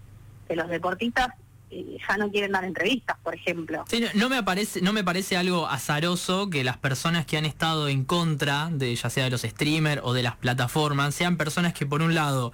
los 0.57 0.69
deportistas 0.69 1.29
eh, 1.71 1.99
ya 2.09 2.17
no 2.17 2.31
quieren 2.31 2.53
dar 2.53 2.65
entrevistas, 2.65 3.19
por 3.23 3.35
ejemplo. 3.35 3.85
Sí, 3.89 4.03
no, 4.15 4.29
me 4.29 4.43
parece, 4.43 4.81
no 4.81 4.93
me 4.93 5.05
parece 5.05 5.37
algo 5.37 5.69
azaroso 5.69 6.49
que 6.49 6.65
las 6.65 6.79
personas 6.79 7.27
que 7.27 7.37
han 7.37 7.45
estado 7.45 7.89
en 7.89 8.05
contra 8.05 8.71
de 8.73 8.95
ya 8.95 9.11
sea 9.11 9.25
de 9.25 9.31
los 9.31 9.43
streamers 9.43 10.01
o 10.03 10.15
de 10.15 10.23
las 10.23 10.37
plataformas 10.37 11.15
sean 11.15 11.37
personas 11.37 11.75
que 11.75 11.85
por 11.85 12.01
un 12.01 12.15
lado 12.15 12.53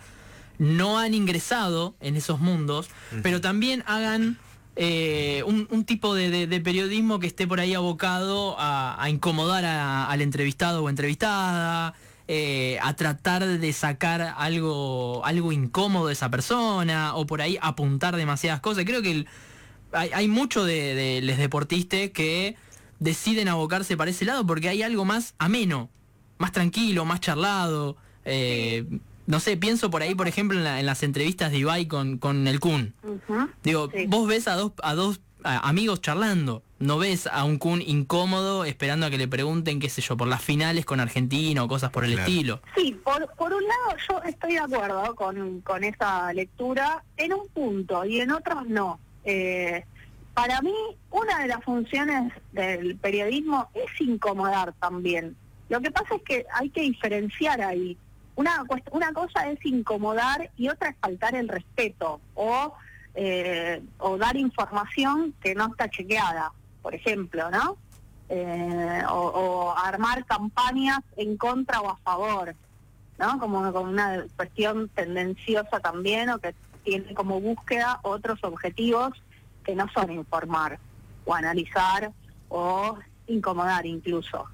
no 0.58 0.98
han 0.98 1.14
ingresado 1.14 1.94
en 2.00 2.16
esos 2.16 2.40
mundos, 2.40 2.88
pero 3.22 3.40
también 3.40 3.82
hagan 3.86 4.38
eh, 4.76 5.44
un, 5.46 5.84
tipo 5.84 6.14
de, 6.14 6.60
periodismo 6.62 7.20
que 7.20 7.28
esté 7.28 7.46
por 7.46 7.60
ahí 7.60 7.74
abocado 7.74 8.56
a, 8.58 9.04
incomodar 9.08 9.64
al 9.64 10.20
entrevistado 10.20 10.82
o 10.82 10.88
entrevistada, 10.88 11.94
eh, 12.26 12.78
a 12.82 12.94
tratar 12.96 13.46
de 13.46 13.72
sacar 13.72 14.34
algo, 14.38 15.24
algo 15.26 15.52
incómodo 15.52 16.06
de 16.06 16.14
esa 16.14 16.30
persona, 16.30 17.14
o 17.14 17.26
por 17.26 17.42
ahí 17.42 17.58
apuntar 17.60 18.16
demasiadas 18.16 18.60
cosas. 18.60 18.84
Creo 18.84 19.02
que 19.02 19.26
hay, 19.92 20.28
mucho 20.28 20.64
de, 20.64 21.20
los 21.22 21.36
deportistas 21.36 22.10
que 22.10 22.56
deciden 22.98 23.48
abocarse 23.48 23.96
para 23.96 24.10
ese 24.10 24.24
lado 24.24 24.46
porque 24.46 24.68
hay 24.68 24.82
algo 24.82 25.04
más 25.04 25.34
ameno, 25.38 25.90
más 26.38 26.52
tranquilo, 26.52 27.04
más 27.04 27.20
charlado. 27.20 27.96
Eh, 28.24 28.86
no 29.26 29.40
sé, 29.40 29.56
pienso 29.56 29.90
por 29.90 30.02
ahí, 30.02 30.14
por 30.14 30.26
ejemplo, 30.26 30.58
en, 30.58 30.86
las 30.86 31.02
entrevistas 31.02 31.50
de 31.50 31.58
Ibai 31.58 31.86
con, 31.86 32.18
con 32.18 32.46
el 32.48 32.58
Kun. 32.58 32.94
Digo, 33.62 33.90
vos 34.08 34.26
ves 34.26 34.48
a 34.48 34.54
dos, 34.54 34.72
a 34.82 34.94
dos 34.94 35.20
amigos 35.44 36.00
charlando, 36.00 36.62
no 36.84 36.98
ves 36.98 37.26
a 37.26 37.44
un 37.44 37.58
Kun 37.58 37.82
incómodo 37.82 38.64
esperando 38.64 39.06
a 39.06 39.10
que 39.10 39.18
le 39.18 39.26
pregunten, 39.26 39.80
qué 39.80 39.88
sé 39.88 40.02
yo, 40.02 40.16
por 40.16 40.28
las 40.28 40.42
finales 40.42 40.84
con 40.84 41.00
Argentina 41.00 41.64
o 41.64 41.68
cosas 41.68 41.90
por 41.90 42.04
el 42.04 42.18
estilo. 42.18 42.60
Sí, 42.76 42.92
por, 43.02 43.28
por 43.36 43.52
un 43.52 43.62
lado 43.62 43.96
yo 44.08 44.22
estoy 44.22 44.52
de 44.52 44.60
acuerdo 44.60 45.14
con, 45.14 45.60
con 45.62 45.82
esa 45.82 46.32
lectura 46.32 47.02
en 47.16 47.32
un 47.32 47.48
punto 47.48 48.04
y 48.04 48.20
en 48.20 48.30
otros 48.30 48.66
no. 48.68 49.00
Eh, 49.24 49.84
para 50.34 50.60
mí, 50.60 50.74
una 51.10 51.40
de 51.40 51.48
las 51.48 51.64
funciones 51.64 52.32
del 52.52 52.96
periodismo 52.96 53.68
es 53.74 54.00
incomodar 54.00 54.74
también. 54.80 55.36
Lo 55.68 55.80
que 55.80 55.90
pasa 55.90 56.16
es 56.16 56.22
que 56.22 56.46
hay 56.52 56.70
que 56.70 56.82
diferenciar 56.82 57.60
ahí 57.62 57.96
una, 58.36 58.64
una 58.90 59.12
cosa 59.12 59.48
es 59.50 59.64
incomodar 59.64 60.50
y 60.56 60.68
otra 60.68 60.90
es 60.90 60.96
faltar 61.00 61.34
el 61.34 61.48
respeto 61.48 62.20
o, 62.34 62.74
eh, 63.14 63.82
o 63.98 64.16
dar 64.18 64.36
información 64.36 65.34
que 65.40 65.54
no 65.54 65.66
está 65.66 65.88
chequeada, 65.88 66.52
por 66.84 66.94
ejemplo, 66.94 67.50
¿no? 67.50 67.78
Eh, 68.28 69.02
o, 69.10 69.74
armar 69.76 70.24
campañas 70.26 71.00
en 71.16 71.36
contra 71.38 71.80
o 71.80 71.88
a 71.88 71.96
favor, 71.96 72.54
¿no? 73.18 73.38
Como, 73.38 73.72
como 73.72 73.90
una 73.90 74.26
cuestión 74.36 74.90
tendenciosa 74.90 75.80
también 75.80 76.28
o 76.28 76.38
que 76.38 76.54
tiene 76.84 77.14
como 77.14 77.40
búsqueda 77.40 78.00
otros 78.02 78.38
objetivos 78.44 79.12
que 79.64 79.74
no 79.74 79.88
son 79.94 80.12
informar 80.12 80.78
o 81.24 81.34
analizar 81.34 82.12
o 82.50 82.98
incomodar 83.26 83.86
incluso. 83.86 84.44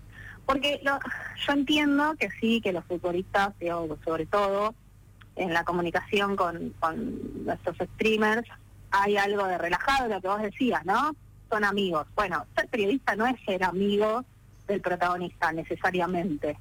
Porque 0.47 0.81
yo 0.85 1.53
entiendo 1.53 2.15
que 2.17 2.31
sí, 2.41 2.61
que 2.61 2.73
los 2.73 2.85
futbolistas, 2.85 3.55
sobre 4.05 4.27
todo 4.27 4.75
en 5.35 5.53
la 5.53 5.65
comunicación 5.65 6.37
con, 6.37 6.75
nuestros 7.45 7.77
streamers, 7.95 8.49
hay 8.93 9.17
algo 9.17 9.47
de 9.47 9.59
relajado, 9.59 10.09
lo 10.09 10.21
que 10.21 10.29
vos 10.29 10.43
decías, 10.43 10.85
¿no? 10.85 11.17
Son 11.51 11.65
amigos. 11.65 12.07
Bueno, 12.15 12.47
ser 12.57 12.69
periodista 12.69 13.17
no 13.17 13.27
es 13.27 13.37
ser 13.45 13.65
amigo 13.65 14.25
del 14.67 14.81
protagonista 14.81 15.53
necesariamente. 15.53 16.57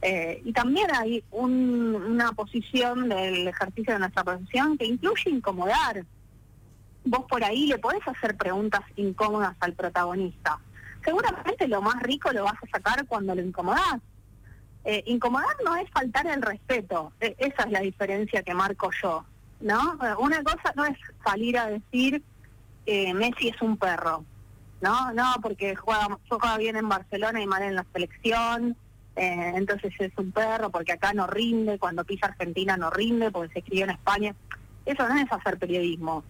Eh, 0.00 0.42
y 0.44 0.52
también 0.52 0.88
hay 0.92 1.22
una 1.30 2.32
posición 2.32 3.08
del 3.08 3.46
ejercicio 3.46 3.92
de 3.92 4.00
nuestra 4.00 4.24
profesión 4.24 4.76
que 4.76 4.86
incluye 4.86 5.30
incomodar. 5.30 6.04
Vos 7.04 7.24
por 7.28 7.44
ahí 7.44 7.66
le 7.66 7.78
podés 7.78 8.06
hacer 8.08 8.36
preguntas 8.36 8.80
incómodas 8.96 9.54
al 9.60 9.74
protagonista 9.74 10.58
seguramente 11.04 11.68
lo 11.68 11.82
más 11.82 12.00
rico 12.02 12.32
lo 12.32 12.44
vas 12.44 12.54
a 12.62 12.66
sacar 12.70 13.06
cuando 13.06 13.34
lo 13.34 13.42
incomodás. 13.42 14.00
Eh, 14.84 15.02
incomodar 15.06 15.56
no 15.64 15.76
es 15.76 15.88
faltar 15.90 16.26
el 16.26 16.42
respeto, 16.42 17.12
e, 17.20 17.36
esa 17.38 17.64
es 17.64 17.70
la 17.70 17.80
diferencia 17.80 18.42
que 18.42 18.52
marco 18.52 18.90
yo, 19.00 19.24
¿no? 19.60 19.96
Una 20.18 20.42
cosa 20.42 20.72
no 20.74 20.84
es 20.84 20.98
salir 21.24 21.56
a 21.56 21.68
decir 21.68 22.22
eh, 22.86 23.14
Messi 23.14 23.48
es 23.48 23.60
un 23.62 23.76
perro, 23.76 24.24
¿no? 24.80 25.12
No, 25.12 25.34
porque 25.40 25.76
juega, 25.76 26.18
juega 26.28 26.58
bien 26.58 26.76
en 26.76 26.88
Barcelona 26.88 27.40
y 27.40 27.46
mal 27.46 27.62
en 27.62 27.76
la 27.76 27.86
selección, 27.92 28.76
eh, 29.14 29.52
entonces 29.54 29.92
es 29.98 30.12
un 30.16 30.32
perro 30.32 30.70
porque 30.70 30.92
acá 30.92 31.12
no 31.12 31.26
rinde, 31.26 31.78
cuando 31.78 32.04
pisa 32.04 32.26
Argentina 32.26 32.76
no 32.76 32.90
rinde 32.90 33.30
porque 33.30 33.52
se 33.52 33.58
escribió 33.60 33.84
en 33.84 33.90
España. 33.90 34.34
Eso 34.84 35.08
no 35.08 35.16
es 35.16 35.30
hacer 35.30 35.58
periodismo. 35.58 36.24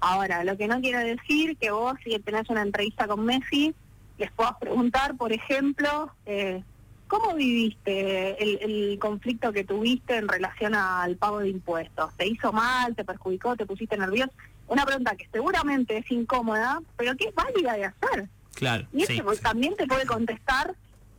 Ahora, 0.00 0.42
lo 0.44 0.56
que 0.56 0.66
no 0.66 0.80
quiere 0.80 1.04
decir 1.04 1.56
que 1.58 1.70
vos, 1.70 1.94
si 2.02 2.18
tenés 2.20 2.48
una 2.48 2.62
entrevista 2.62 3.06
con 3.06 3.24
Messi, 3.24 3.74
les 4.18 4.30
puedo 4.32 4.56
preguntar, 4.58 5.16
por 5.16 5.32
ejemplo, 5.32 6.10
eh, 6.26 6.62
¿cómo 7.06 7.34
viviste 7.34 8.42
el, 8.42 8.98
conflicto 8.98 9.52
que 9.52 9.64
tuviste 9.64 10.16
en 10.16 10.28
relación 10.28 10.74
al 10.74 11.16
pago 11.16 11.40
de 11.40 11.50
impuestos? 11.50 12.12
¿Te 12.16 12.26
hizo 12.26 12.52
mal? 12.52 12.94
¿Te 12.94 13.04
perjudicó? 13.04 13.56
¿Te 13.56 13.66
pusiste 13.66 13.96
nervioso? 13.96 14.32
Una 14.72 14.86
pregunta 14.86 15.14
que 15.16 15.28
seguramente 15.30 15.98
es 15.98 16.10
incómoda, 16.10 16.80
pero 16.96 17.14
que 17.14 17.26
es 17.26 17.34
válida 17.34 17.74
de 17.74 17.84
hacer. 17.84 18.28
Claro. 18.54 18.86
Y 18.94 19.02
eso 19.02 19.22
también 19.42 19.76
te 19.76 19.86
puede 19.86 20.06
contestar, 20.06 20.74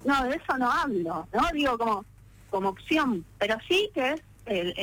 no, 0.05 0.23
de 0.23 0.37
eso 0.37 0.57
no 0.57 0.71
hablo, 0.71 1.27
¿no? 1.31 1.41
Digo, 1.53 1.77
como, 1.77 2.03
como 2.49 2.69
opción, 2.69 3.23
pero 3.37 3.55
sí 3.67 3.91
que 3.93 4.13
es 4.13 4.21
el, 4.47 4.73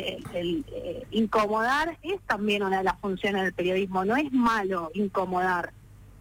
eh, 0.72 1.04
incomodar 1.10 1.98
es 2.02 2.20
también 2.28 2.62
una 2.62 2.78
de 2.78 2.84
las 2.84 3.00
funciones 3.00 3.42
del 3.42 3.54
periodismo, 3.54 4.04
no 4.04 4.14
es 4.14 4.30
malo 4.30 4.92
incomodar, 4.94 5.72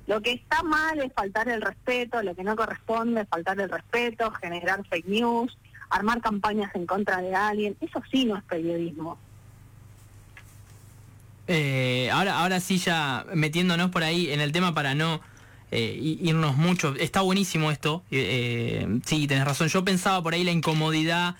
lo 0.08 0.20
que 0.24 0.32
está 0.32 0.64
mal 0.64 1.00
es 1.02 1.14
faltar 1.14 1.50
el 1.50 1.62
respeto, 1.62 2.24
lo 2.24 2.34
que 2.34 2.44
no 2.44 2.56
corresponde 2.56 3.22
es 3.22 3.30
faltar 3.30 3.62
el 3.62 3.70
respeto, 3.70 4.32
generar 4.32 4.84
fake 4.88 5.06
news, 5.06 5.56
armar 5.92 6.20
campañas 6.20 6.74
en 6.74 6.88
contra 6.88 7.22
de 7.22 7.36
alguien. 7.36 7.78
Eso 7.80 8.02
sí 8.10 8.26
no 8.26 8.36
es 8.36 8.44
periodismo. 8.46 9.20
Eh, 11.52 12.12
ahora, 12.12 12.38
ahora 12.38 12.60
sí 12.60 12.78
ya 12.78 13.26
metiéndonos 13.34 13.90
por 13.90 14.04
ahí 14.04 14.32
en 14.32 14.40
el 14.40 14.52
tema 14.52 14.76
para 14.76 14.94
no 14.94 15.20
eh, 15.72 15.98
irnos 16.00 16.56
mucho. 16.56 16.94
Está 16.96 17.22
buenísimo 17.22 17.72
esto. 17.72 18.04
Eh, 18.12 18.88
sí, 19.04 19.26
tenés 19.26 19.46
razón. 19.46 19.68
Yo 19.68 19.84
pensaba 19.84 20.22
por 20.22 20.36
ahí 20.36 20.44
la 20.44 20.52
incomodidad 20.52 21.36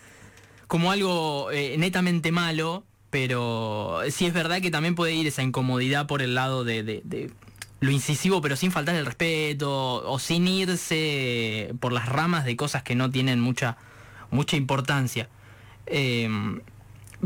como 0.68 0.92
algo 0.92 1.50
netamente 1.78 2.32
malo, 2.32 2.84
pero 3.12 4.02
sí 4.10 4.26
es 4.26 4.34
verdad 4.34 4.62
que 4.62 4.72
también 4.72 4.96
puede 4.96 5.14
ir 5.14 5.28
esa 5.28 5.44
incomodidad 5.44 6.08
por 6.08 6.22
el 6.24 6.34
lado 6.36 6.64
de, 6.64 7.32
lo 7.80 7.92
incisivo, 7.92 8.42
pero 8.42 8.56
sin 8.56 8.72
faltar 8.72 8.96
el 8.96 9.06
respeto 9.06 9.72
o 10.12 10.20
sin 10.20 10.48
irse 10.48 11.72
por 11.80 11.92
las 11.92 12.08
ramas 12.10 12.46
de 12.46 12.56
cosas 12.56 12.82
que 12.82 12.96
no 12.96 13.12
tienen 13.12 13.40
mucha, 13.40 13.78
mucha 14.32 14.58
importancia. 14.58 15.30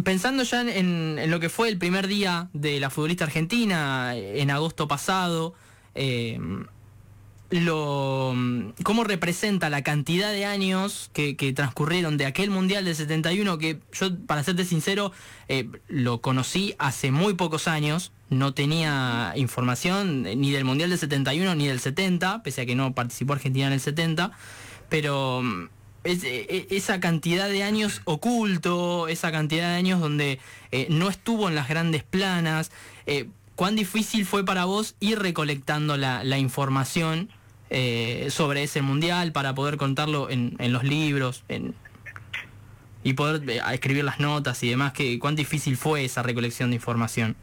Pensando 0.04 0.44
ya 0.44 0.62
en, 0.62 1.30
lo 1.30 1.40
que 1.40 1.50
fue 1.50 1.70
el 1.70 1.78
primer 1.78 2.08
día 2.08 2.50
de 2.54 2.80
la 2.80 2.90
futbolista 2.90 3.26
argentina 3.26 4.16
en 4.16 4.50
agosto 4.52 4.88
pasado, 4.88 5.54
lo 7.54 8.36
cómo 8.84 9.04
representa 9.04 9.70
la 9.70 9.84
cantidad 9.84 10.32
de 10.32 10.46
años 10.46 11.10
que, 11.14 11.36
transcurrieron 11.56 12.18
de 12.18 12.26
aquel 12.26 12.50
Mundial 12.50 12.86
del 12.86 12.96
71, 12.96 13.58
que 13.58 13.80
yo, 13.94 14.18
para 14.26 14.44
serte 14.44 14.66
sincero, 14.66 15.12
eh, 15.48 15.70
lo 15.88 16.22
conocí 16.22 16.76
hace 16.80 17.12
muy 17.12 17.36
pocos 17.36 17.68
años, 17.68 18.12
no 18.30 18.54
tenía 18.54 19.34
información 19.36 20.24
ni 20.24 20.52
del 20.52 20.66
Mundial 20.66 20.90
del 20.90 21.00
71 21.00 21.56
ni 21.56 21.68
del 21.68 21.80
70, 21.80 22.44
pese 22.44 22.62
a 22.62 22.66
que 22.66 22.76
no 22.76 22.94
participó 22.96 23.34
Argentina 23.34 23.68
en 23.68 23.74
el 23.74 23.80
70, 23.80 24.32
pero 24.90 25.44
mm, 26.04 26.26
e, 26.26 26.68
e, 26.70 26.76
esa 26.76 27.00
cantidad 27.00 27.50
de 27.50 27.64
años 27.64 28.02
oculto, 28.06 29.08
esa 29.08 29.32
cantidad 29.32 29.70
de 29.70 29.76
años 29.76 30.00
donde 30.00 30.40
eh, 30.72 30.88
no 30.90 31.10
estuvo 31.10 31.50
en 31.50 31.56
las 31.56 31.68
grandes 31.68 32.04
planas, 32.04 32.72
eh, 33.06 33.28
¿cuán 33.56 33.76
difícil 33.76 34.26
fue 34.26 34.46
para 34.46 34.66
vos 34.66 34.96
ir 35.00 35.20
recolectando 35.20 35.98
la, 35.98 36.38
información? 36.38 37.30
Eh, 37.76 38.28
sobre 38.30 38.62
ese 38.62 38.84
mundial 38.84 39.32
para 39.32 39.56
poder 39.56 39.78
contarlo 39.78 40.30
en, 40.30 40.56
los 40.60 40.84
libros 40.84 41.44
y 43.04 43.14
poder 43.14 43.50
eh, 43.50 43.62
escribir 43.74 44.04
las 44.04 44.20
notas 44.20 44.62
y 44.64 44.70
demás. 44.70 44.94
Que, 44.94 45.18
¿Cuán 45.18 45.36
difícil 45.36 45.76
fue 45.78 46.06
esa 46.06 46.22
recolección 46.22 46.70
de 46.70 46.76
información? 46.76 47.36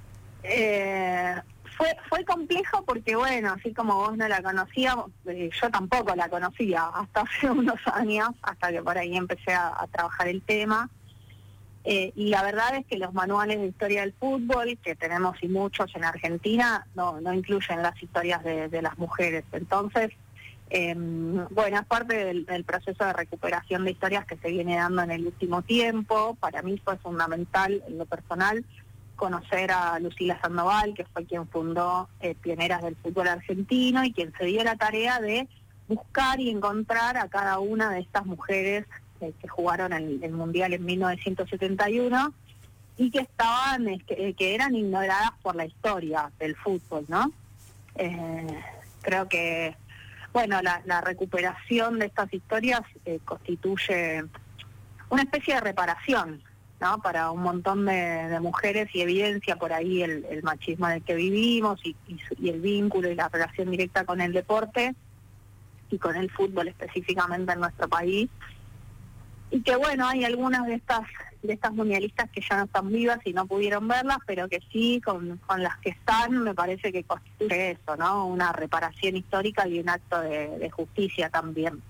Eh, 1.81 1.97
fue, 2.09 2.25
complejo 2.25 2.85
porque, 2.85 3.17
bueno, 3.17 3.55
así 3.57 3.73
como 3.73 3.97
vos 3.97 4.17
no 4.17 4.29
la 4.29 4.43
conocías, 4.43 4.97
yo 5.25 5.71
tampoco 5.71 6.15
la 6.15 6.29
conocía 6.29 6.87
hasta 6.89 7.21
hace 7.23 7.51
unos 7.51 7.81
años, 7.93 8.31
hasta 8.43 8.71
que 8.71 8.83
por 8.83 8.99
ahí 8.99 9.17
empecé 9.17 9.53
a, 9.53 9.87
trabajar 9.91 10.29
el 10.29 10.43
tema. 10.43 10.89
y 11.85 12.29
la 12.29 12.43
verdad 12.43 12.77
es 12.77 12.87
que 12.87 12.99
los 12.99 13.15
manuales 13.15 13.59
de 13.59 13.69
historia 13.69 14.03
del 14.03 14.13
fútbol, 14.13 14.79
que 14.83 14.95
tenemos 14.95 15.43
y 15.43 15.49
muchos 15.49 15.95
en 15.97 16.05
Argentina, 16.05 16.87
no, 16.95 17.21
no 17.21 17.33
incluyen 17.33 17.83
las 17.83 18.01
historias 18.03 18.45
de 18.45 18.83
las 18.83 18.99
mujeres. 18.99 19.45
Entonces, 19.53 20.11
eh, 20.73 20.95
bueno, 20.97 21.81
es 21.81 21.87
parte 21.87 22.25
del, 22.25 22.65
proceso 22.65 23.05
de 23.05 23.13
recuperación 23.13 23.85
de 23.85 23.91
historias 23.91 24.25
que 24.25 24.37
se 24.37 24.51
viene 24.51 24.77
dando 24.77 25.03
en 25.03 25.11
el 25.11 25.27
último 25.27 25.63
tiempo. 25.63 26.37
Para 26.39 26.63
mí 26.63 26.81
fue 26.85 26.97
fundamental, 26.99 27.83
en 27.89 27.99
lo 27.99 28.07
personal, 28.07 28.65
conocer 29.21 29.71
a 29.71 29.99
Lucila 29.99 30.41
Sandoval, 30.41 30.95
que 30.95 31.05
fue 31.05 31.27
quien 31.27 31.47
fundó 31.47 32.09
eh, 32.21 32.35
Pioneras 32.35 32.81
del 32.81 32.97
Fútbol 32.97 33.29
Argentino 33.29 34.03
y 34.03 34.15
quien 34.15 34.33
se 34.39 34.47
dio 34.47 34.65
la 34.65 34.77
tarea 34.77 35.21
de 35.21 35.47
buscar 35.89 36.41
y 36.41 36.49
encontrar 36.49 37.19
a 37.19 37.29
cada 37.29 37.59
una 37.59 37.91
de 37.91 38.01
estas 38.01 38.25
mujeres 38.25 38.87
eh, 39.21 39.35
que 39.39 39.47
jugaron 39.47 39.93
el, 39.93 40.25
el, 40.25 40.33
Mundial 40.33 40.73
en 40.73 40.87
1971 40.87 42.33
y 42.97 43.11
que 43.11 43.19
estaban, 43.19 43.85
que, 44.07 44.33
que, 44.33 44.55
eran 44.55 44.75
ignoradas 44.75 45.33
por 45.43 45.55
la 45.55 45.67
historia 45.67 46.31
del 46.39 46.57
fútbol, 46.57 47.05
¿no? 47.09 47.31
Eh, 47.97 48.47
creo 49.03 49.29
que 49.29 49.77
bueno, 50.33 50.61
la, 50.63 51.01
recuperación 51.03 51.99
de 51.99 52.07
estas 52.07 52.33
historias 52.33 52.81
eh, 53.05 53.19
constituye 53.25 54.25
una 55.11 55.23
especie 55.23 55.57
de 55.57 55.61
reparación, 55.61 56.41
Para 57.03 57.31
un 57.31 57.43
montón 57.43 57.85
de, 57.85 58.39
mujeres 58.41 58.89
y 58.95 59.03
evidencia 59.03 59.57
por 59.57 59.71
ahí 59.71 60.03
el, 60.03 60.43
machismo 60.43 60.89
en 60.89 60.95
el 60.95 61.03
que 61.03 61.15
vivimos 61.15 61.79
y, 61.85 61.95
el 62.49 62.61
vínculo 62.61 63.11
y 63.11 63.15
la 63.15 63.29
relación 63.29 63.71
directa 63.71 64.07
con 64.07 64.23
el 64.23 64.33
deporte 64.33 64.95
y 65.91 65.99
con 65.99 66.17
el 66.17 66.31
fútbol 66.31 66.69
específicamente 66.69 67.53
en 67.53 67.61
nuestro 67.61 67.87
país. 67.87 68.31
Y 69.51 69.61
que 69.61 69.77
bueno, 69.77 70.09
hay 70.09 70.25
algunas 70.25 70.67
de 70.67 70.75
estas 70.75 71.03
de 71.43 71.55
estas 71.55 71.73
mundialistas 71.73 72.31
que 72.31 72.43
ya 72.43 72.57
no 72.57 72.65
están 72.65 72.89
vivas 72.91 73.19
y 73.25 73.33
no 73.33 73.47
pudieron 73.47 73.89
verlas, 73.89 74.19
pero 74.27 74.49
que 74.49 74.61
sí, 74.71 75.01
con, 75.03 75.39
con 75.47 75.63
las 75.63 75.79
que 75.79 75.91
están, 75.91 76.43
me 76.43 76.55
parece 76.55 76.93
que 76.93 77.05
constituye 77.05 77.73
eso, 77.73 77.97
¿no? 77.97 78.27
Una 78.27 78.53
reparación 78.53 79.17
histórica 79.17 79.67
y 79.67 79.81
un 79.81 79.89
acto 79.89 80.21
de, 80.21 80.71
justicia 80.71 81.31
también. 81.31 81.83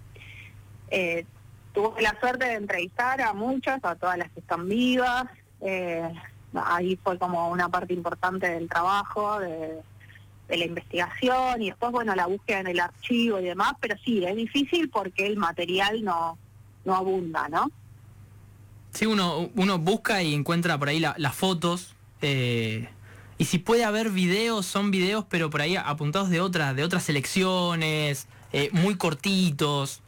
Eh, 0.89 1.25
tuve 1.73 2.03
la 2.03 2.19
suerte 2.21 2.47
de 2.47 2.55
entrevistar 2.55 3.21
a 3.21 3.33
muchas, 3.33 3.85
a 3.85 3.95
todas 3.95 4.19
las 4.19 4.31
que 4.31 4.41
están 4.41 4.69
vivas. 4.69 5.25
Eh, 5.61 6.09
ahí 6.55 6.99
fue 7.03 7.19
como 7.19 7.51
una 7.51 7.69
parte 7.69 7.95
importante 7.95 8.49
del 8.49 8.69
trabajo, 8.69 9.39
de, 9.41 9.81
la 10.49 10.65
investigación 10.65 11.63
y 11.63 11.67
después, 11.67 11.93
bueno, 11.93 12.13
la 12.17 12.27
búsqueda 12.27 12.59
en 12.59 12.67
el 12.67 12.81
archivo 12.81 13.39
y 13.39 13.45
demás, 13.45 13.75
pero 13.81 13.97
sí, 14.05 14.25
es 14.25 14.35
difícil 14.35 14.91
porque 14.91 15.25
el 15.25 15.37
material 15.37 16.03
no, 16.03 16.39
no 16.85 16.97
abunda, 16.97 17.49
¿no? 17.49 17.71
Sí, 18.91 19.07
uno, 19.07 19.49
uno 19.55 19.79
busca 19.79 20.25
y 20.25 20.35
encuentra 20.35 20.77
por 20.77 20.89
ahí 20.89 20.99
las 20.99 21.35
fotos. 21.37 21.95
Eh, 22.21 22.89
y 23.39 23.45
si 23.45 23.59
puede 23.59 23.85
haber 23.85 24.11
videos, 24.11 24.67
son 24.67 24.91
videos, 24.91 25.25
pero 25.29 25.51
por 25.51 25.63
ahí 25.63 25.77
apuntados 25.77 26.31
de 26.31 26.41
otras, 26.41 26.75
de 26.75 26.83
otras 26.83 27.05
selecciones, 27.05 28.27
eh, 28.53 28.71
muy 28.73 28.97
cortitos. 28.97 30.03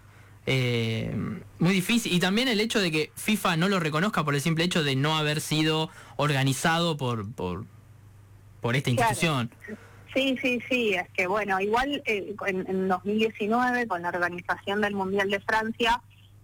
Eh, 0.46 1.14
muy 1.58 1.72
difícil. 1.72 2.12
Y 2.12 2.20
también 2.20 2.48
el 2.48 2.60
hecho 2.60 2.80
de 2.80 2.90
que 2.90 3.12
FIFA 3.16 3.56
no 3.56 3.68
lo 3.68 3.80
reconozca 3.80 4.24
por 4.24 4.34
el 4.34 4.40
simple 4.40 4.64
hecho 4.64 4.82
de 4.82 4.96
no 4.96 5.16
haber 5.16 5.40
sido 5.40 5.90
organizado 6.16 6.96
por, 6.96 7.32
por, 7.32 7.64
por 8.60 8.76
esta 8.76 8.90
institución. 8.90 9.50
Sí, 10.14 10.36
sí, 10.42 10.60
sí, 10.68 10.94
es 10.94 11.08
que 11.10 11.26
bueno, 11.26 11.58
igual 11.60 12.02
en, 12.04 12.36
en 12.68 12.88
2019 12.88 13.86
con 13.86 14.02
la 14.02 14.08
organización 14.08 14.82
del 14.82 14.94
Mundial 14.94 15.30
de 15.30 15.40
Francia, 15.40 16.02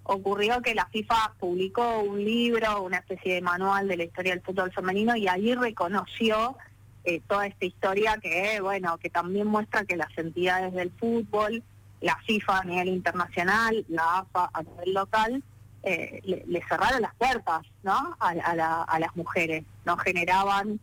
ocurrió 0.09 0.63
que 0.63 0.75
la 0.75 0.87
FIFA 0.87 1.35
publicó 1.39 2.01
un 2.01 2.25
libro, 2.25 2.83
una 2.83 2.97
especie 2.97 3.35
de 3.35 3.41
manual 3.43 3.89
de 3.89 3.99
la 3.99 4.05
historia 4.05 4.33
del 4.33 4.43
fútbol 4.43 4.73
femenino 4.73 5.15
y 5.17 5.29
ahí 5.29 5.55
reconoció 5.55 6.57
eh, 7.05 7.21
toda 7.29 7.47
esta 7.47 7.67
historia 7.67 8.17
que, 8.21 8.61
bueno, 8.63 8.97
que 8.97 9.11
también 9.11 9.47
muestra 9.47 9.85
que 9.85 9.97
las 9.97 10.17
entidades 10.17 10.73
del 10.73 10.91
fútbol, 10.93 11.63
la 12.01 12.17
FIFA 12.27 12.59
a 12.59 12.65
nivel 12.65 12.89
internacional, 12.89 13.85
la 13.89 14.19
AFA 14.19 14.51
a 14.53 14.63
nivel 14.63 14.95
local, 14.95 15.43
eh, 15.83 16.21
le, 16.25 16.63
cerraron 16.69 17.03
las 17.03 17.15
puertas 17.15 17.63
¿no? 17.83 18.17
a, 18.21 18.99
las 18.99 19.17
mujeres, 19.17 19.65
no 19.85 19.97
generaban 19.97 20.81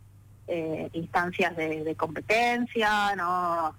eh, 0.48 0.90
instancias 0.94 1.56
de, 1.56 1.84
de 1.84 1.96
competencia, 1.96 3.16
no 3.16 3.76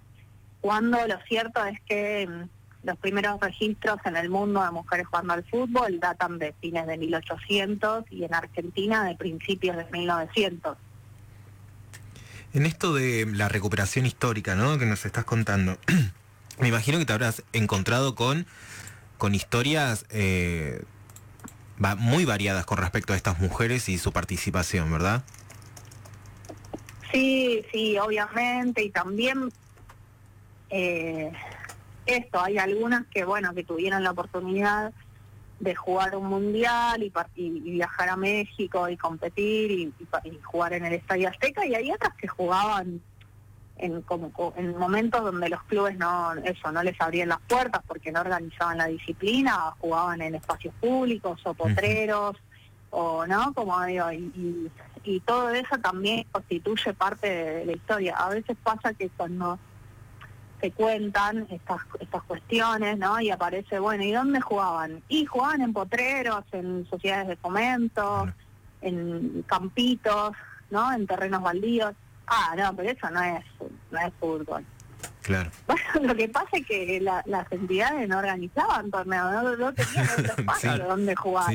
cuando 0.66 1.06
lo 1.06 1.16
cierto 1.28 1.64
es 1.64 1.80
que 1.82 2.26
mm, 2.26 2.86
los 2.86 2.98
primeros 2.98 3.40
registros 3.40 3.98
en 4.04 4.16
el 4.16 4.28
mundo 4.30 4.64
de 4.64 4.72
mujeres 4.72 5.06
jugando 5.06 5.34
al 5.34 5.44
fútbol 5.44 6.00
datan 6.00 6.40
de 6.40 6.54
fines 6.60 6.88
de 6.88 6.98
1800 6.98 8.04
y 8.10 8.24
en 8.24 8.34
Argentina 8.34 9.04
de 9.04 9.14
principios 9.14 9.76
de 9.76 9.84
1900. 9.84 10.76
En 12.52 12.66
esto 12.66 12.94
de 12.94 13.26
la 13.26 13.48
recuperación 13.48 14.06
histórica, 14.06 14.56
¿no? 14.56 14.76
Que 14.76 14.86
nos 14.86 15.06
estás 15.06 15.24
contando, 15.24 15.78
me 16.58 16.68
imagino 16.68 16.98
que 16.98 17.06
te 17.06 17.12
habrás 17.12 17.42
encontrado 17.52 18.14
con, 18.14 18.46
con 19.18 19.34
historias 19.34 20.06
eh, 20.10 20.82
muy 21.98 22.24
variadas 22.24 22.64
con 22.64 22.78
respecto 22.78 23.12
a 23.12 23.16
estas 23.16 23.38
mujeres 23.38 23.88
y 23.88 23.98
su 23.98 24.12
participación, 24.12 24.90
¿verdad? 24.90 25.22
Sí, 27.12 27.62
sí, 27.72 27.98
obviamente, 27.98 28.82
y 28.82 28.90
también 28.90 29.50
eh, 30.70 31.32
esto, 32.06 32.40
hay 32.42 32.58
algunas 32.58 33.06
que, 33.06 33.24
bueno, 33.24 33.54
que 33.54 33.64
tuvieron 33.64 34.02
la 34.02 34.10
oportunidad 34.10 34.92
de 35.60 35.74
jugar 35.74 36.16
un 36.16 36.26
mundial 36.26 37.02
y, 37.02 37.60
viajar 37.60 38.10
a 38.10 38.16
México 38.16 38.88
y 38.88 38.96
competir 38.96 39.70
y, 39.70 39.92
jugar 40.42 40.74
en 40.74 40.84
el 40.84 40.94
Estadio 40.94 41.28
Azteca 41.28 41.66
y 41.66 41.74
hay 41.74 41.90
otras 41.90 42.14
que 42.14 42.28
jugaban 42.28 43.00
en 43.78 44.02
como 44.02 44.32
en 44.56 44.76
momentos 44.78 45.22
donde 45.22 45.48
los 45.48 45.62
clubes 45.64 45.96
no 45.98 46.34
eso 46.34 46.72
no 46.72 46.82
les 46.82 46.98
abrían 47.00 47.28
las 47.28 47.40
puertas 47.40 47.82
porque 47.86 48.10
no 48.10 48.20
organizaban 48.20 48.78
la 48.78 48.86
disciplina 48.86 49.74
jugaban 49.78 50.22
en 50.22 50.34
espacios 50.34 50.74
públicos 50.80 51.40
o 51.44 51.52
potreros 51.52 52.36
o 52.90 53.26
no 53.26 53.52
como 53.52 53.82
digo 53.84 54.10
y, 54.12 54.70
y 55.04 55.20
todo 55.20 55.50
eso 55.50 55.76
también 55.78 56.26
constituye 56.32 56.94
parte 56.94 57.28
de 57.28 57.66
la 57.66 57.72
historia 57.72 58.16
a 58.16 58.30
veces 58.30 58.56
pasa 58.62 58.94
que 58.94 59.10
cuando 59.10 59.58
se 60.60 60.72
cuentan 60.72 61.46
estas 61.50 61.80
estas 62.00 62.22
cuestiones, 62.22 62.98
¿no? 62.98 63.20
Y 63.20 63.30
aparece, 63.30 63.78
bueno, 63.78 64.04
¿y 64.04 64.12
dónde 64.12 64.40
jugaban? 64.40 65.02
Y 65.08 65.24
jugaban 65.26 65.60
en 65.60 65.72
potreros, 65.72 66.44
en 66.52 66.86
sociedades 66.88 67.28
de 67.28 67.36
fomento, 67.36 68.28
en 68.80 69.42
campitos, 69.46 70.32
¿no? 70.70 70.92
En 70.92 71.06
terrenos 71.06 71.42
baldíos. 71.42 71.94
Ah, 72.26 72.54
no, 72.56 72.74
pero 72.74 72.90
eso 72.90 73.10
no 73.10 73.22
es, 73.22 73.44
es 73.98 74.12
fútbol. 74.18 74.64
Claro. 75.22 75.50
Bueno, 75.66 76.08
lo 76.08 76.14
que 76.14 76.28
pasa 76.28 76.48
es 76.52 76.66
que 76.66 77.00
las 77.00 77.52
entidades 77.52 78.08
no 78.08 78.18
organizaban 78.18 78.90
torneos, 78.90 79.58
no, 79.58 79.72
tenían 79.72 80.08
otro 80.18 80.34
espacio 80.36 80.78
donde 80.78 81.16
jugar. 81.16 81.52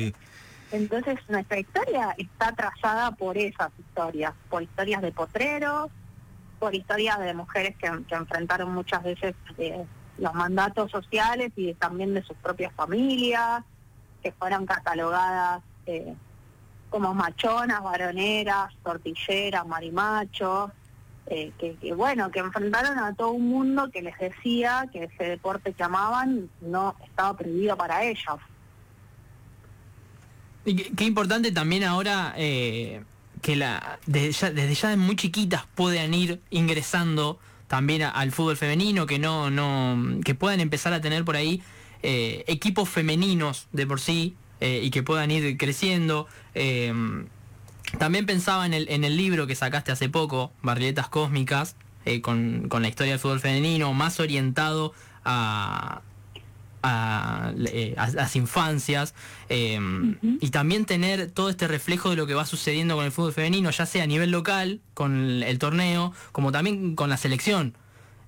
Entonces 0.72 1.18
nuestra 1.28 1.58
historia 1.58 2.14
está 2.16 2.52
trazada 2.52 3.12
por 3.12 3.36
esas 3.36 3.70
historias, 3.78 4.32
por 4.48 4.62
historias 4.62 5.02
de 5.02 5.12
potreros, 5.12 5.90
por 6.58 6.74
historias 6.74 7.18
de 7.18 7.34
mujeres 7.34 7.76
que, 7.76 7.86
enfrentaron 7.86 8.72
muchas 8.72 9.02
veces 9.02 9.34
eh, 9.58 9.84
los 10.18 10.32
mandatos 10.34 10.90
sociales 10.90 11.52
y 11.56 11.74
también 11.74 12.14
de 12.14 12.22
sus 12.22 12.36
propias 12.38 12.72
familias, 12.74 13.64
que 14.22 14.32
fueron 14.32 14.64
catalogadas 14.64 15.62
eh, 15.86 16.14
como 16.88 17.12
machonas, 17.14 17.82
varoneras, 17.82 18.72
tortilleras, 18.82 19.66
marimachos, 19.66 20.70
eh, 21.34 21.50
que, 21.58 21.94
bueno, 21.94 22.30
que 22.30 22.40
enfrentaron 22.40 22.98
a 22.98 23.14
todo 23.14 23.30
un 23.30 23.48
mundo 23.48 23.90
que 23.90 24.02
les 24.02 24.18
decía 24.18 24.86
que 24.92 25.04
ese 25.04 25.24
deporte 25.24 25.72
que 25.72 25.82
amaban 25.82 26.50
no 26.60 26.94
estaba 27.06 27.34
prohibido 27.38 27.74
para 27.74 28.04
ellos. 28.04 28.38
Y 30.66 30.74
qué, 30.74 31.04
importante 31.04 31.50
también 31.50 31.84
ahora 31.84 32.34
eh, 32.36 33.02
que 33.40 33.56
la 33.56 33.98
desde 34.04 34.32
ya, 34.32 34.50
desde 34.50 34.96
muy 34.98 35.16
chiquitas 35.16 35.64
puedan 35.74 36.12
ir 36.12 36.42
ingresando 36.50 37.38
también 37.66 38.02
al 38.02 38.30
fútbol 38.30 38.58
femenino, 38.58 39.06
que 39.06 39.18
no, 39.18 39.50
no, 39.50 40.20
que 40.22 40.34
puedan 40.34 40.60
empezar 40.60 40.92
a 40.92 41.00
tener 41.00 41.24
por 41.24 41.36
ahí 41.36 41.62
eh, 42.02 42.44
equipos 42.46 42.90
femeninos 42.90 43.68
de 43.72 43.86
por 43.86 44.00
sí 44.00 44.36
y 44.60 44.90
que 44.90 45.02
puedan 45.02 45.30
ir 45.32 45.56
creciendo. 45.56 46.28
También 47.98 48.26
pensaba 48.26 48.66
en 48.66 48.74
el, 48.74 48.88
en 48.88 49.04
el 49.04 49.16
libro 49.16 49.46
que 49.46 49.54
sacaste 49.54 49.92
hace 49.92 50.08
poco, 50.08 50.52
Barriletas 50.62 51.08
Cósmicas, 51.08 51.76
eh, 52.04 52.20
con, 52.20 52.68
la 52.70 52.88
historia 52.88 53.12
del 53.12 53.20
fútbol 53.20 53.40
femenino, 53.40 53.92
más 53.92 54.18
orientado 54.18 54.92
a, 55.24 56.02
a, 56.82 57.52
eh, 57.66 57.94
las 57.96 58.34
infancias 58.34 59.14
em, 59.48 60.16
y 60.22 60.50
también 60.50 60.84
tener 60.84 61.30
todo 61.30 61.48
este 61.48 61.68
reflejo 61.68 62.10
de 62.10 62.16
lo 62.16 62.26
que 62.26 62.34
va 62.34 62.44
sucediendo 62.44 62.96
con 62.96 63.04
el 63.04 63.12
fútbol 63.12 63.32
femenino, 63.32 63.70
ya 63.70 63.86
sea 63.86 64.02
a 64.02 64.06
nivel 64.06 64.30
local, 64.30 64.80
con 64.94 65.42
el 65.42 65.58
torneo, 65.58 66.12
como 66.32 66.50
también 66.50 66.96
con 66.96 67.08
la 67.08 67.16
selección. 67.16 67.76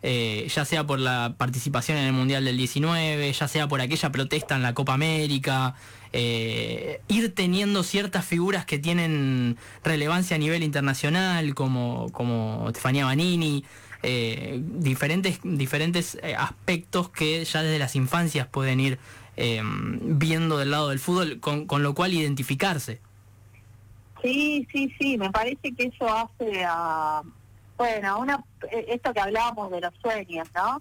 Eh, 0.06 0.46
ya 0.54 0.66
sea 0.66 0.86
por 0.86 0.98
la 0.98 1.34
participación 1.38 1.96
en 1.96 2.04
el 2.04 2.12
Mundial 2.12 2.44
del 2.44 2.58
19, 2.58 3.32
ya 3.32 3.48
sea 3.48 3.68
por 3.68 3.80
aquella 3.80 4.12
protesta 4.12 4.54
en 4.54 4.62
la 4.62 4.74
Copa 4.74 4.92
América, 4.92 5.76
eh, 6.16 7.00
ir 7.08 7.34
teniendo 7.34 7.82
ciertas 7.82 8.24
figuras 8.24 8.64
que 8.64 8.78
tienen 8.78 9.58
relevancia 9.82 10.36
a 10.36 10.38
nivel 10.38 10.62
internacional, 10.62 11.54
como, 11.54 12.10
como 12.12 12.68
Estefanía 12.68 13.04
Banini, 13.04 13.64
eh, 14.02 14.60
diferentes, 14.62 15.40
diferentes 15.42 16.16
aspectos 16.38 17.08
que 17.08 17.44
ya 17.44 17.62
desde 17.62 17.78
las 17.78 17.96
infancias 17.96 18.46
pueden 18.46 18.80
ir 18.80 18.98
viendo 19.36 20.58
del 20.58 20.70
lado 20.70 20.90
del 20.90 21.00
fútbol, 21.00 21.40
con, 21.40 21.66
con 21.66 21.82
lo 21.82 21.92
cual 21.94 22.12
identificarse. 22.14 23.00
Sí, 24.22 24.66
sí, 24.72 24.94
sí, 24.98 25.18
me 25.18 25.28
parece 25.30 25.74
que 25.74 25.84
eso 25.86 26.08
hace 26.08 26.64
a 26.64 27.22
bueno, 27.76 28.18
una, 28.20 28.44
eh, 28.70 28.86
esto 28.88 29.12
que 29.12 29.20
hablábamos 29.20 29.70
de 29.70 29.80
los 29.80 29.94
sueños, 30.00 30.48
¿no? 30.54 30.80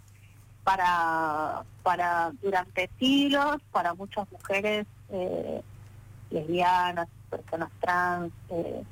Para, 0.64 1.64
para 1.82 2.32
durante 2.42 2.90
siglos, 3.00 3.58
para 3.72 3.94
muchas 3.94 4.32
mujeres 4.32 4.86
eh, 5.14 5.62
lesbianas, 6.30 7.08
personas 7.30 7.70
trans, 7.80 8.34
eh, 8.50 8.84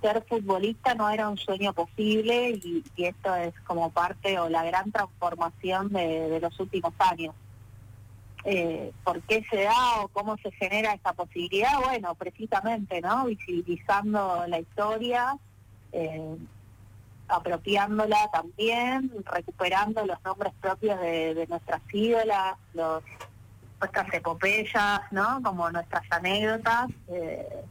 ser 0.00 0.24
futbolista 0.28 0.94
no 0.94 1.10
era 1.10 1.28
un 1.28 1.36
sueño 1.36 1.72
posible 1.72 2.50
y, 2.50 2.84
esto 2.96 3.34
es 3.34 3.52
como 3.66 3.90
parte 3.90 4.38
o 4.38 4.48
la 4.48 4.64
gran 4.64 4.92
transformación 4.92 5.90
de, 5.90 6.28
de 6.30 6.40
los 6.40 6.58
últimos 6.60 6.94
años. 6.98 7.34
¿Por 9.04 9.20
qué 9.22 9.44
se 9.50 9.64
da 9.64 10.00
o 10.00 10.08
cómo 10.08 10.38
se 10.38 10.50
genera 10.52 10.94
esa 10.94 11.12
posibilidad? 11.12 11.78
Bueno, 11.84 12.14
precisamente, 12.14 13.02
¿no? 13.02 13.26
Visibilizando 13.26 14.44
la 14.46 14.60
historia. 14.60 15.36
Eh, 15.92 16.36
apropiándola 17.30 18.28
también, 18.32 19.12
recuperando 19.24 20.04
los 20.04 20.22
nombres 20.24 20.52
propios 20.60 21.00
de, 21.00 21.46
nuestras 21.48 21.80
ídolas, 21.92 22.56
los, 22.74 23.02
nuestras 23.80 24.12
epopeyas, 24.12 25.00
¿no? 25.10 25.40
Como 25.42 25.70
nuestras 25.70 26.02
anécdotas, 26.10 26.90
eh, 27.08 27.64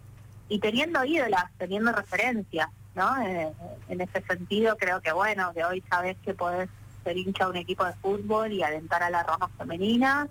y 0.50 0.60
teniendo 0.60 1.06
ídolas, 1.06 1.46
teniendo 1.58 1.92
referencias, 1.92 2.70
¿no? 2.96 3.22
Eh, 3.22 3.54
en 3.88 4.02
ese 4.02 4.22
sentido 4.24 4.76
creo 4.78 5.02
que 5.02 5.12
bueno, 5.12 5.54
que 5.54 5.64
hoy 5.64 5.84
sabes 5.90 6.18
que 6.26 6.34
podés 6.34 6.70
ser 7.04 7.18
hincha 7.18 7.46
de 7.46 7.52
un 7.52 7.58
equipo 7.58 7.86
de 7.86 7.94
fútbol 7.94 8.52
y 8.52 8.64
alentar 8.64 9.04
a 9.04 9.10
la 9.10 9.24
rama 9.24 9.50
femenina, 9.58 10.28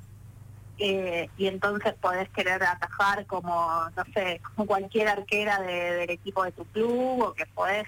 eh, 0.80 1.28
y 1.36 1.46
entonces 1.46 1.94
podés 1.94 2.28
querer 2.30 2.62
atajar 2.62 3.26
como, 3.26 3.90
no 3.96 4.04
sé, 4.14 4.40
como 4.42 4.66
cualquier 4.66 5.08
arquera 5.08 5.60
del 5.60 6.10
equipo 6.10 6.44
de 6.44 6.52
tu 6.52 6.64
club, 6.66 7.22
o 7.22 7.32
que 7.34 7.46
podés 7.46 7.86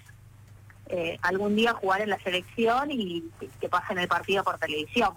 algún 1.22 1.54
día 1.54 1.72
jugar 1.72 2.00
en 2.00 2.10
la 2.10 2.18
selección 2.18 2.90
y 2.90 3.22
que 3.60 3.68
pasen 3.68 3.98
el 3.98 4.08
partido 4.08 4.42
por 4.42 4.58
televisión. 4.58 5.14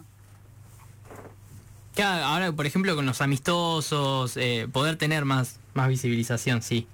Ahora, 2.01 2.51
por 2.51 2.65
ejemplo, 2.65 2.95
con 2.95 3.05
los 3.05 3.21
amistosos, 3.21 4.37
eh, 4.37 4.67
poder 4.71 4.95
tener 4.95 5.25
más, 5.25 5.59
más 5.73 5.87
visibilización, 5.87 6.61
sí. 6.61 6.87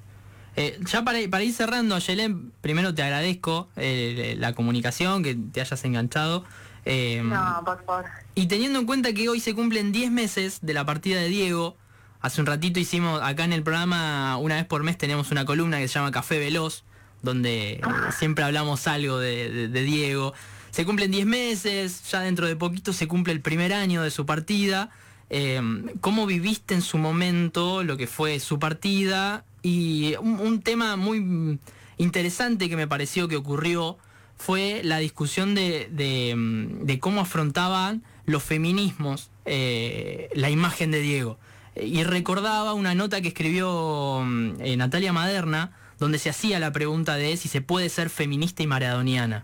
Eh, 0.55 0.77
ya 0.91 1.03
para, 1.03 1.19
para, 1.29 1.43
ir 1.43 1.53
cerrando, 1.53 1.97
Yelén, 1.99 2.51
primero 2.61 2.93
te 2.93 3.03
agradezco 3.03 3.69
la 3.75 4.53
comunicación, 4.53 5.23
que 5.23 5.35
te 5.35 5.61
hayas 5.61 5.83
enganchado. 5.85 6.43
no, 6.85 7.61
por 7.63 7.85
favor. 7.85 8.05
Y 8.35 8.47
teniendo 8.47 8.79
en 8.79 8.85
cuenta 8.85 9.13
que 9.13 9.29
hoy 9.29 9.39
se 9.39 9.53
cumplen 9.53 9.91
10 9.91 10.11
meses 10.11 10.59
de 10.61 10.73
la 10.73 10.85
partida 10.85 11.19
de 11.19 11.29
Diego, 11.29 11.75
hace 12.21 12.41
un 12.41 12.47
ratito 12.47 12.79
hicimos, 12.79 13.21
acá 13.21 13.43
en 13.43 13.53
el 13.53 13.63
programa, 13.63 14.37
una 14.37 14.55
vez 14.55 14.65
por 14.65 14.83
mes 14.83 14.97
tenemos 14.97 15.31
una 15.31 15.45
columna 15.45 15.77
que 15.79 15.87
se 15.87 15.95
llama 15.95 16.11
Café 16.11 16.39
Veloz, 16.39 16.83
donde 17.21 17.81
siempre 18.17 18.43
hablamos 18.43 18.87
algo 18.87 19.19
de, 19.19 19.67
Diego. 19.67 20.33
Se 20.71 20.85
cumplen 20.85 21.11
10 21.11 21.25
meses, 21.25 22.03
ya 22.09 22.21
dentro 22.21 22.47
de 22.47 22.55
poquito 22.55 22.93
se 22.93 23.07
cumple 23.07 23.33
el 23.33 23.41
primer 23.41 23.73
año 23.73 24.01
de 24.03 24.11
su 24.11 24.25
partida. 24.25 24.89
Eh, 25.29 25.61
¿Cómo 26.01 26.25
viviste 26.25 26.73
en 26.73 26.81
su 26.81 26.97
momento 26.97 27.83
lo 27.83 27.97
que 27.97 28.07
fue 28.07 28.39
su 28.39 28.59
partida? 28.59 29.45
Y 29.61 30.15
un, 30.21 30.61
tema 30.61 30.95
muy 30.95 31.59
interesante 31.97 32.69
que 32.69 32.75
me 32.75 32.87
pareció 32.87 33.27
que 33.27 33.35
ocurrió 33.35 33.97
fue 34.37 34.81
la 34.83 34.99
discusión 34.99 35.53
de, 35.53 36.97
cómo 37.01 37.21
afrontaban 37.21 38.03
los 38.25 38.43
feminismos 38.43 39.31
eh, 39.45 40.29
la 40.33 40.49
imagen 40.49 40.91
de 40.91 41.01
Diego. 41.01 41.37
Y 41.75 42.03
recordaba 42.03 42.73
una 42.73 42.95
nota 42.95 43.21
que 43.21 43.29
escribió 43.29 44.21
eh, 44.59 44.77
Natalia 44.77 45.13
Maderna, 45.13 45.71
donde 45.99 46.19
se 46.19 46.29
hacía 46.29 46.59
la 46.59 46.71
pregunta 46.71 47.15
de 47.15 47.35
si 47.37 47.49
se 47.49 47.61
puede 47.61 47.89
ser 47.89 48.09
feminista 48.09 48.63
y 48.63 48.67
maradoniana. 48.67 49.43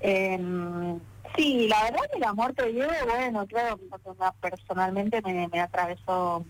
Em, 0.00 1.00
sí, 1.36 1.68
la 1.68 1.84
verdad 1.84 2.00
que 2.12 2.18
la 2.18 2.32
muerte 2.32 2.64
de 2.64 2.72
Diego, 2.72 2.90
bueno, 3.06 3.46
claro, 3.46 3.78
personalmente 4.40 5.20
me, 5.22 5.60
atravesó 5.60 6.44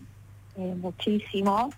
eh, 0.55 0.75
muchísimo, 0.77 1.69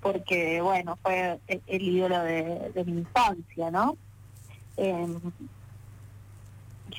porque, 0.00 0.60
bueno, 0.60 0.98
fue 1.02 1.40
el, 1.46 1.82
ídolo 1.82 2.22
de, 2.22 2.84
mi 2.84 2.98
infancia, 2.98 3.70
¿no? 3.70 3.96
Em, 4.76 5.18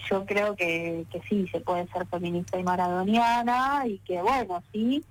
yo 0.09 0.25
creo 0.25 0.55
que, 0.55 1.05
que 1.11 1.21
sí, 1.29 1.47
se 1.49 1.59
puede 1.59 1.87
ser 1.87 2.07
feminista 2.07 2.57
y 2.59 2.63
maradoniana 2.63 3.83
y 3.85 3.99
que, 3.99 4.21
bueno, 4.21 4.63
sí, 4.71 5.03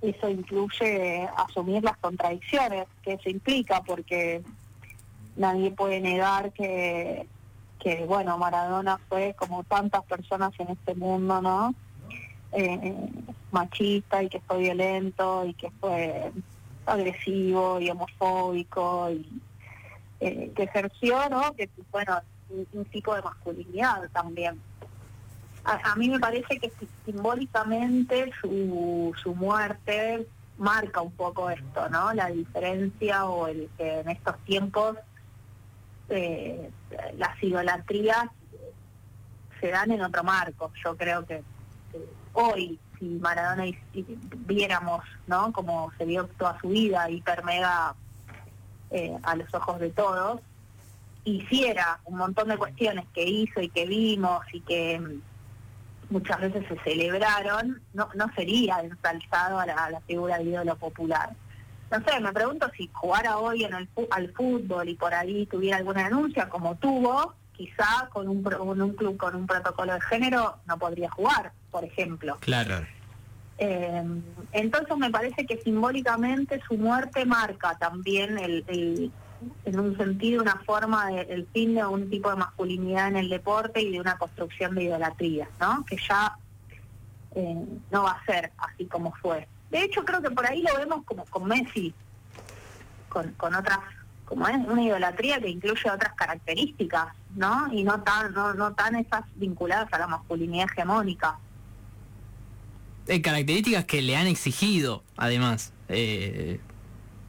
eso 0.00 0.28
incluye 0.28 1.28
asumir 1.36 1.82
las 1.82 1.96
contradicciones 1.98 2.86
que 3.02 3.14
eso 3.14 3.30
implica, 3.30 3.82
porque 3.82 4.42
nadie 5.36 5.70
puede 5.70 6.00
negar 6.00 6.52
que, 6.52 7.26
que 7.80 8.04
bueno, 8.06 8.38
Maradona 8.38 8.98
fue 9.08 9.34
como 9.38 9.64
tantas 9.64 10.04
personas 10.04 10.52
en 10.58 10.68
este 10.70 10.94
mundo, 10.94 11.40
¿no? 11.42 11.74
Eh, 12.52 12.94
machista 13.50 14.22
y 14.22 14.28
que 14.28 14.40
fue 14.40 14.58
violento 14.58 15.44
y 15.44 15.54
que 15.54 15.70
fue 15.80 16.32
agresivo 16.86 17.80
y 17.80 17.90
homofóbico 17.90 19.10
y 19.10 19.40
eh, 20.20 20.52
que 20.54 20.62
ejerció, 20.64 21.28
¿no? 21.28 21.52
Que 21.54 21.68
bueno, 21.90 22.20
un 22.72 22.84
tipo 22.86 23.14
de 23.14 23.22
masculinidad 23.22 24.08
también 24.12 24.60
a, 25.64 25.96
mí 25.96 26.10
me 26.10 26.20
parece 26.20 26.58
que 26.58 26.70
simbólicamente 27.04 28.30
su, 28.40 29.14
su 29.22 29.34
muerte 29.34 30.26
marca 30.58 31.00
un 31.00 31.12
poco 31.12 31.50
esto, 31.50 31.88
¿no? 31.88 32.12
La 32.12 32.26
diferencia 32.26 33.24
o 33.24 33.48
el 33.48 33.68
que 33.76 34.00
en 34.00 34.10
estos 34.10 34.38
tiempos 34.44 34.96
eh, 36.08 36.70
las 37.16 37.42
idolatrías 37.42 38.26
se 39.60 39.68
dan 39.68 39.90
en 39.92 40.02
otro 40.02 40.22
marco. 40.22 40.72
Yo 40.84 40.96
creo 40.96 41.24
que 41.24 41.42
hoy, 42.32 42.78
si 42.98 43.06
Maradona 43.06 43.64
viéramos, 44.46 45.02
¿no? 45.26 45.52
Como 45.52 45.90
se 45.96 46.04
vio 46.04 46.26
toda 46.38 46.58
su 46.60 46.68
vida 46.68 47.08
hiper 47.08 47.44
mega 47.44 47.94
eh, 48.90 49.16
a 49.22 49.36
los 49.36 49.52
ojos 49.54 49.80
de 49.80 49.90
todos, 49.90 50.40
hiciera 51.24 52.00
un 52.04 52.18
montón 52.18 52.48
de 52.48 52.58
cuestiones 52.58 53.06
que 53.14 53.24
hizo 53.24 53.60
y 53.60 53.68
que 53.70 53.86
vimos 53.86 54.44
y 54.52 54.60
que 54.60 55.00
mm, 55.00 56.12
muchas 56.12 56.40
veces 56.40 56.66
se 56.68 56.78
celebraron, 56.80 57.80
no, 57.94 58.08
no 58.14 58.32
sería 58.34 58.80
ensalzado 58.80 59.58
a 59.58 59.66
la, 59.66 59.74
a 59.74 59.90
la 59.90 60.00
figura 60.02 60.38
de 60.38 60.44
ídolo 60.44 60.76
popular. 60.76 61.30
No 61.98 62.04
sé, 62.04 62.20
me 62.20 62.32
pregunto 62.32 62.70
si 62.76 62.90
jugara 62.92 63.38
hoy 63.38 63.64
en 63.64 63.74
el, 63.74 63.88
al 64.10 64.32
fútbol 64.32 64.88
y 64.88 64.94
por 64.94 65.14
ahí 65.14 65.46
tuviera 65.46 65.76
alguna 65.76 66.04
denuncia, 66.04 66.48
como 66.48 66.74
tuvo, 66.76 67.34
quizá 67.52 68.08
con 68.12 68.28
un, 68.28 68.42
con 68.42 68.80
un 68.82 68.94
club 68.94 69.16
con 69.16 69.36
un 69.36 69.46
protocolo 69.46 69.92
de 69.94 70.00
género 70.00 70.56
no 70.66 70.76
podría 70.78 71.10
jugar, 71.10 71.52
por 71.70 71.84
ejemplo. 71.84 72.36
Claro. 72.40 72.84
Eh, 73.58 74.02
entonces 74.52 74.96
me 74.96 75.10
parece 75.10 75.46
que 75.46 75.58
simbólicamente 75.58 76.60
su 76.66 76.74
muerte 76.76 77.24
marca 77.24 77.76
también 77.78 78.38
el, 78.38 78.64
el- 78.66 79.12
en 79.66 79.78
un 79.78 79.96
sentido 79.98 80.40
una 80.42 80.56
forma 80.64 81.06
de, 81.10 81.20
el 81.22 81.46
fin 81.52 81.74
de 81.74 81.84
un 81.84 82.08
tipo 82.08 82.30
de 82.30 82.36
masculinidad 82.36 83.08
en 83.08 83.16
el 83.18 83.28
deporte 83.28 83.80
y 83.82 83.92
de 83.92 84.00
una 84.00 84.16
construcción 84.16 84.74
de 84.74 84.84
idolatría, 84.84 85.48
¿no? 85.60 85.84
Que 85.84 85.96
ya 86.08 86.36
eh, 87.36 87.64
no 87.90 88.02
va 88.04 88.12
a 88.12 88.24
ser 88.24 88.52
así 88.58 88.86
como 88.86 89.12
fue. 89.20 89.46
De 89.74 89.82
hecho 89.82 90.04
creo 90.04 90.22
que 90.22 90.30
por 90.30 90.46
ahí 90.46 90.62
lo 90.62 90.72
vemos 90.78 91.04
como 91.04 91.24
con 91.24 91.46
Messi, 91.48 91.92
con, 93.08 93.32
con 93.32 93.56
otras, 93.56 93.80
como 94.24 94.46
es 94.46 94.54
una 94.68 94.80
idolatría 94.84 95.40
que 95.40 95.48
incluye 95.48 95.90
otras 95.90 96.14
características, 96.14 97.08
¿no? 97.34 97.66
Y 97.72 97.82
no 97.82 98.00
tan, 98.04 98.32
no, 98.32 98.54
no 98.54 98.72
tan 98.74 98.94
esas 98.94 99.24
vinculadas 99.34 99.92
a 99.92 99.98
la 99.98 100.06
masculinidad 100.06 100.66
hegemónica. 100.70 101.40
Eh, 103.08 103.20
características 103.20 103.84
que 103.84 104.00
le 104.00 104.14
han 104.16 104.28
exigido, 104.28 105.02
además, 105.16 105.72
eh, 105.88 106.60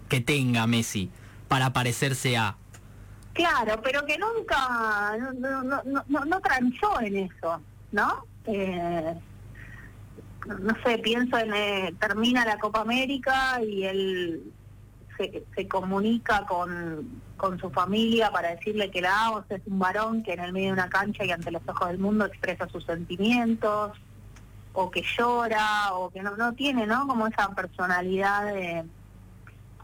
que 0.07 0.21
tenga 0.21 0.67
Messi 0.67 1.09
para 1.47 1.73
parecerse 1.73 2.37
a. 2.37 2.57
Claro, 3.33 3.81
pero 3.81 4.05
que 4.05 4.19
nunca, 4.19 5.17
no, 5.17 5.33
no, 5.33 5.63
no, 5.63 5.81
no, 5.83 6.03
no- 6.07 6.25
no 6.25 6.39
transó 6.41 7.01
en 7.01 7.17
eso, 7.17 7.59
¿no? 7.91 8.23
Eh, 8.45 9.15
no 10.45 10.75
sé, 10.83 10.97
pienso 10.99 11.37
en, 11.37 11.53
eh, 11.53 11.93
termina 11.99 12.45
la 12.45 12.57
Copa 12.57 12.81
América 12.81 13.61
y 13.63 13.83
él 13.83 14.43
se, 15.17 15.67
comunica 15.67 16.45
con, 16.45 17.21
con 17.37 17.59
su 17.59 17.69
familia 17.69 18.31
para 18.31 18.55
decirle 18.55 18.91
que 18.91 19.01
la 19.01 19.27
AOS 19.27 19.45
es 19.49 19.61
un 19.65 19.79
varón 19.79 20.23
que 20.23 20.33
en 20.33 20.41
el 20.41 20.53
medio 20.53 20.67
de 20.67 20.73
una 20.73 20.89
cancha 20.89 21.23
y 21.23 21.31
ante 21.31 21.51
los 21.51 21.61
ojos 21.67 21.87
del 21.87 21.99
mundo 21.99 22.25
expresa 22.25 22.67
sus 22.69 22.85
sentimientos, 22.85 23.97
o 24.73 24.91
que 24.91 25.03
llora, 25.17 25.93
o 25.93 26.09
que 26.09 26.21
no, 26.21 26.35
no 26.35 26.53
tiene, 26.53 26.85
¿no? 26.85 27.07
Como 27.07 27.27
esa 27.27 27.49
personalidad 27.55 28.45
de 28.53 28.83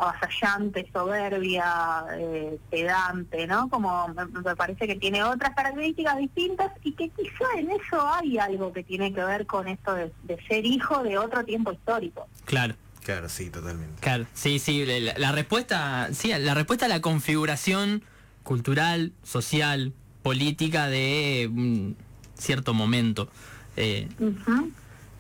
avasallante, 0.02 0.90
soberbia, 0.92 2.06
eh, 2.18 2.58
pedante, 2.70 3.48
¿no? 3.48 3.70
Como 3.70 4.08
me, 4.10 4.26
me 4.26 4.56
parece 4.56 4.88
que 4.88 4.96
tiene 4.96 5.24
otras 5.24 5.54
características 5.56 6.18
distintas 6.18 6.72
y 6.84 6.94
que 6.94 7.10
quizá 7.10 7.46
en 7.58 7.72
eso 7.72 8.02
hay 8.08 8.38
algo 8.38 8.74
que 8.74 8.84
tiene 8.84 9.14
que 9.14 9.24
ver 9.24 9.46
con 9.46 9.68
esto 9.68 9.94
de, 9.94 10.12
de 10.24 10.42
ser 10.48 10.66
hijo 10.66 11.04
de 11.04 11.18
otro 11.18 11.44
tiempo 11.46 11.72
histórico. 11.72 12.28
Claro. 12.46 12.76
Claro, 13.04 13.30
sí, 13.30 13.50
totalmente. 13.50 14.00
Claro, 14.00 14.28
sí, 14.36 14.60
sí, 14.60 14.86
la, 14.86 15.18
la 15.18 15.32
respuesta, 15.32 16.10
sí, 16.14 16.32
la 16.38 16.54
respuesta 16.54 16.86
a 16.86 16.88
la 16.88 17.02
configuración 17.02 18.04
cultural, 18.44 19.12
social, 19.24 19.92
política 20.22 20.88
de 20.88 21.50
un 21.52 21.98
cierto 22.36 22.76
momento. 22.76 23.28
Eh, 23.76 24.08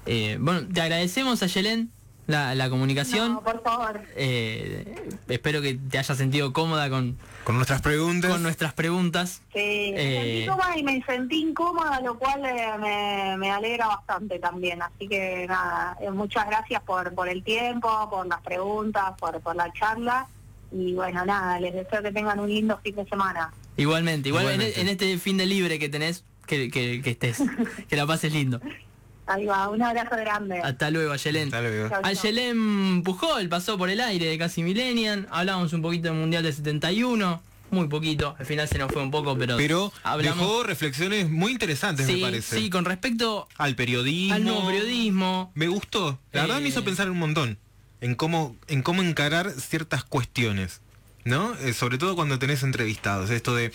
eh, 0.06 0.38
bueno, 0.40 0.68
te 0.72 0.82
agradecemos 0.82 1.42
a 1.42 1.48
Yelén 1.48 1.92
la, 2.32 2.56
la 2.56 2.70
comunicación. 2.70 3.34
No, 3.34 3.42
por 3.42 3.62
favor. 3.62 4.02
Eh, 4.16 4.96
espero 5.28 5.62
que 5.62 5.76
te 5.76 5.98
hayas 6.00 6.18
sentido 6.18 6.52
cómoda 6.54 6.90
con, 6.90 7.18
Con 7.44 7.56
nuestras 7.56 7.82
preguntas. 7.82 8.32
con 8.32 8.42
nuestras 8.44 8.74
preguntas. 8.74 9.42
Sí, 9.54 9.92
me 9.94 9.94
Eh. 9.96 10.22
sentí 10.22 10.48
cómoda 10.48 10.78
y 10.78 10.84
me 10.84 11.04
sentí 11.04 11.42
incómoda, 11.42 12.02
lo 12.02 12.18
cual 12.18 12.44
eh, 12.46 12.68
me, 12.80 13.38
me 13.38 13.52
alegra 13.52 13.88
bastante 13.88 14.40
también. 14.40 14.82
Así 14.82 15.08
que 15.08 15.46
nada, 15.48 15.98
eh, 16.02 16.10
muchas 16.10 16.48
gracias 16.48 16.82
por, 16.84 17.14
por 17.14 17.30
el 17.30 17.44
tiempo, 17.44 18.10
por 18.10 18.26
las 18.28 18.42
preguntas, 18.42 19.12
por, 19.20 19.40
por 19.42 19.56
la 19.56 19.72
charla. 19.74 20.28
Y 20.72 20.94
bueno, 20.94 21.26
nada, 21.26 21.60
les 21.60 21.74
deseo 21.74 22.02
que 22.02 22.12
tengan 22.12 22.40
un 22.40 22.50
lindo 22.50 22.80
fin 22.82 22.96
de 22.96 23.06
semana. 23.06 23.52
Igualmente, 23.78 24.30
igual 24.30 24.50
en-. 24.50 24.62
En, 24.62 24.88
este 24.88 25.18
fin 25.18 25.38
de 25.38 25.46
libre 25.46 25.80
que 25.80 25.90
tenés, 25.90 26.24
que, 26.48 26.70
que- 26.72 27.02
que 27.02 27.10
estés, 27.12 27.40
que 27.90 27.96
la 27.96 28.06
pases 28.08 28.32
lindo. 28.34 28.62
Ahí 29.34 29.46
va, 29.46 29.70
un 29.70 29.82
abrazo 29.82 30.16
grande. 30.18 30.60
Hasta 30.60 30.90
luego, 30.92 31.12
Ayelén. 31.14 31.46
Hasta 31.48 31.62
luego. 31.62 31.96
Ayelén 32.04 33.02
Pujol 33.04 33.48
pasó 33.50 33.78
por 33.78 33.90
el 33.90 34.00
aire 34.02 34.26
de 34.28 34.38
Casi 34.38 34.64
Millennial. 34.64 35.28
Hablamos 35.32 35.74
un 35.74 35.82
poquito 35.82 36.10
del 36.10 36.18
Mundial 36.18 36.44
del 36.44 36.54
71. 36.54 37.42
Muy 37.72 37.88
poquito. 37.88 38.36
Al 38.38 38.46
final 38.46 38.68
se 38.68 38.78
nos 38.78 38.92
fue 38.92 39.02
un 39.02 39.12
poco, 39.12 39.38
pero. 39.38 39.56
Pero 39.56 39.94
hablamos. 40.04 40.40
dejó 40.40 40.64
reflexiones 40.64 41.30
muy 41.30 41.54
interesantes, 41.54 42.06
sí, 42.06 42.16
me 42.16 42.22
parece. 42.24 42.58
sí, 42.60 42.70
con 42.70 42.84
respecto 42.84 43.48
Al 43.58 43.76
periodismo. 43.76 44.36
al 44.36 44.44
nuevo 44.44 44.68
periodismo. 44.68 45.52
Me 45.56 45.68
gustó. 45.70 46.20
La 46.34 46.42
verdad 46.42 46.60
me 46.60 46.68
hizo 46.68 46.82
Eh. 46.82 46.84
pensar 46.84 47.10
un 47.10 47.18
montón 47.20 47.58
en 48.02 48.16
cómo, 48.16 48.58
en 48.68 48.82
cómo 48.82 49.02
encarar 49.02 49.52
ciertas 49.52 50.04
cuestiones. 50.04 50.82
¿No? 51.24 51.54
Eh, 51.62 51.74
sobre 51.74 52.00
todo 52.00 52.16
cuando 52.16 52.40
tenés 52.40 52.64
entrevistados. 52.64 53.30
Esto 53.30 53.56
de. 53.56 53.72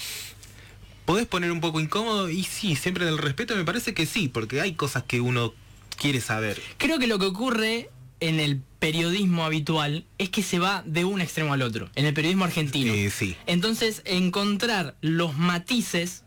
¿Podés 1.07 1.27
poner 1.27 1.51
un 1.53 1.61
poco 1.61 1.81
incómodo? 1.81 2.29
Y 2.29 2.45
sí, 2.45 2.77
siempre 2.77 3.05
del 3.07 3.17
respeto 3.19 3.57
me 3.57 3.65
parece 3.65 3.95
que 3.95 4.05
sí, 4.07 4.29
porque 4.29 4.61
hay 4.61 4.75
cosas 4.75 5.05
que 5.05 5.21
uno 5.23 5.55
quiere 5.97 6.21
saber. 6.21 6.61
Creo 6.77 6.99
que 6.99 7.07
lo 7.07 7.19
que 7.19 7.27
ocurre 7.27 7.89
en 8.21 8.41
el 8.41 8.61
periodismo 8.79 9.45
habitual 9.45 10.05
es 10.19 10.31
que 10.31 10.43
se 10.43 10.59
va 10.59 10.83
de 10.87 11.05
un 11.05 11.21
extremo 11.21 11.53
al 11.53 11.61
otro. 11.63 11.91
En 11.97 12.07
el 12.07 12.15
periodismo 12.15 12.45
argentino. 12.45 12.93
Eh, 12.95 13.11
sí. 13.11 13.37
Entonces, 13.47 14.03
encontrar 14.05 14.97
los 15.01 15.37
matices 15.37 16.25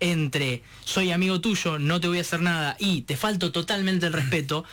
entre 0.00 0.62
soy 0.84 1.10
amigo 1.12 1.40
tuyo, 1.40 1.78
no 1.78 2.00
te 2.00 2.08
voy 2.08 2.18
a 2.18 2.22
hacer 2.22 2.40
nada 2.40 2.76
y 2.78 3.02
te 3.02 3.16
falto 3.16 3.52
totalmente 3.52 4.06
el 4.06 4.12
respeto, 4.14 4.64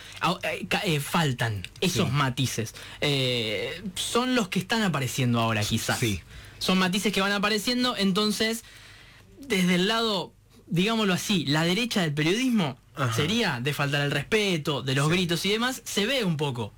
eh, 0.43 0.65
eh, 0.85 0.99
faltan 0.99 1.67
esos 1.81 2.07
Sí. 2.07 2.13
matices. 2.13 2.73
Eh, 3.01 3.81
son 3.95 4.35
los 4.35 4.47
que 4.47 4.59
están 4.59 4.81
apareciendo 4.81 5.39
ahora 5.39 5.61
quizás. 5.61 5.99
Sí. 5.99 6.21
Son 6.59 6.77
matices 6.77 7.11
que 7.13 7.21
van 7.21 7.31
apareciendo, 7.33 7.95
entonces, 7.97 8.63
desde 9.47 9.75
el 9.75 9.87
lado, 9.87 10.33
digámoslo 10.67 11.13
así, 11.13 11.45
la 11.45 11.63
derecha 11.63 12.01
del 12.01 12.13
periodismo 12.13 12.77
Ajá. 12.95 13.13
sería 13.13 13.59
de 13.61 13.73
faltar 13.73 14.01
el 14.01 14.11
respeto, 14.11 14.81
de 14.81 14.95
los 14.95 15.07
Sí. 15.07 15.13
gritos 15.13 15.45
y 15.45 15.49
demás, 15.49 15.81
se 15.85 16.05
ve 16.05 16.23
un 16.23 16.37
poco 16.37 16.73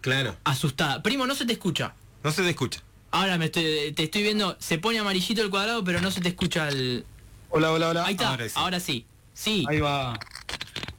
Claro. 0.00 0.36
asustada. 0.44 1.02
Primo, 1.02 1.26
no 1.26 1.34
se 1.34 1.44
te 1.46 1.52
escucha. 1.52 1.94
No 2.24 2.30
se 2.32 2.42
te 2.42 2.50
escucha. 2.50 2.80
Ahora 3.12 3.38
me 3.38 3.46
estoy, 3.46 3.92
te 3.92 4.04
estoy 4.04 4.22
viendo, 4.22 4.56
se 4.60 4.78
pone 4.78 4.98
amarillito 4.98 5.42
el 5.42 5.50
cuadrado, 5.50 5.82
pero 5.82 6.00
no 6.00 6.10
se 6.10 6.20
te 6.20 6.28
escucha 6.28 6.68
el... 6.68 7.04
Hola, 7.50 7.72
hola, 7.72 7.88
hola. 7.88 8.04
Ahí 8.06 8.12
está, 8.14 8.28
Ahora 8.30 8.44
sí. 8.48 8.54
ahora 8.56 8.80
sí. 8.80 9.06
Sí. 9.34 9.64
Ahí 9.68 9.80
va. 9.80 10.18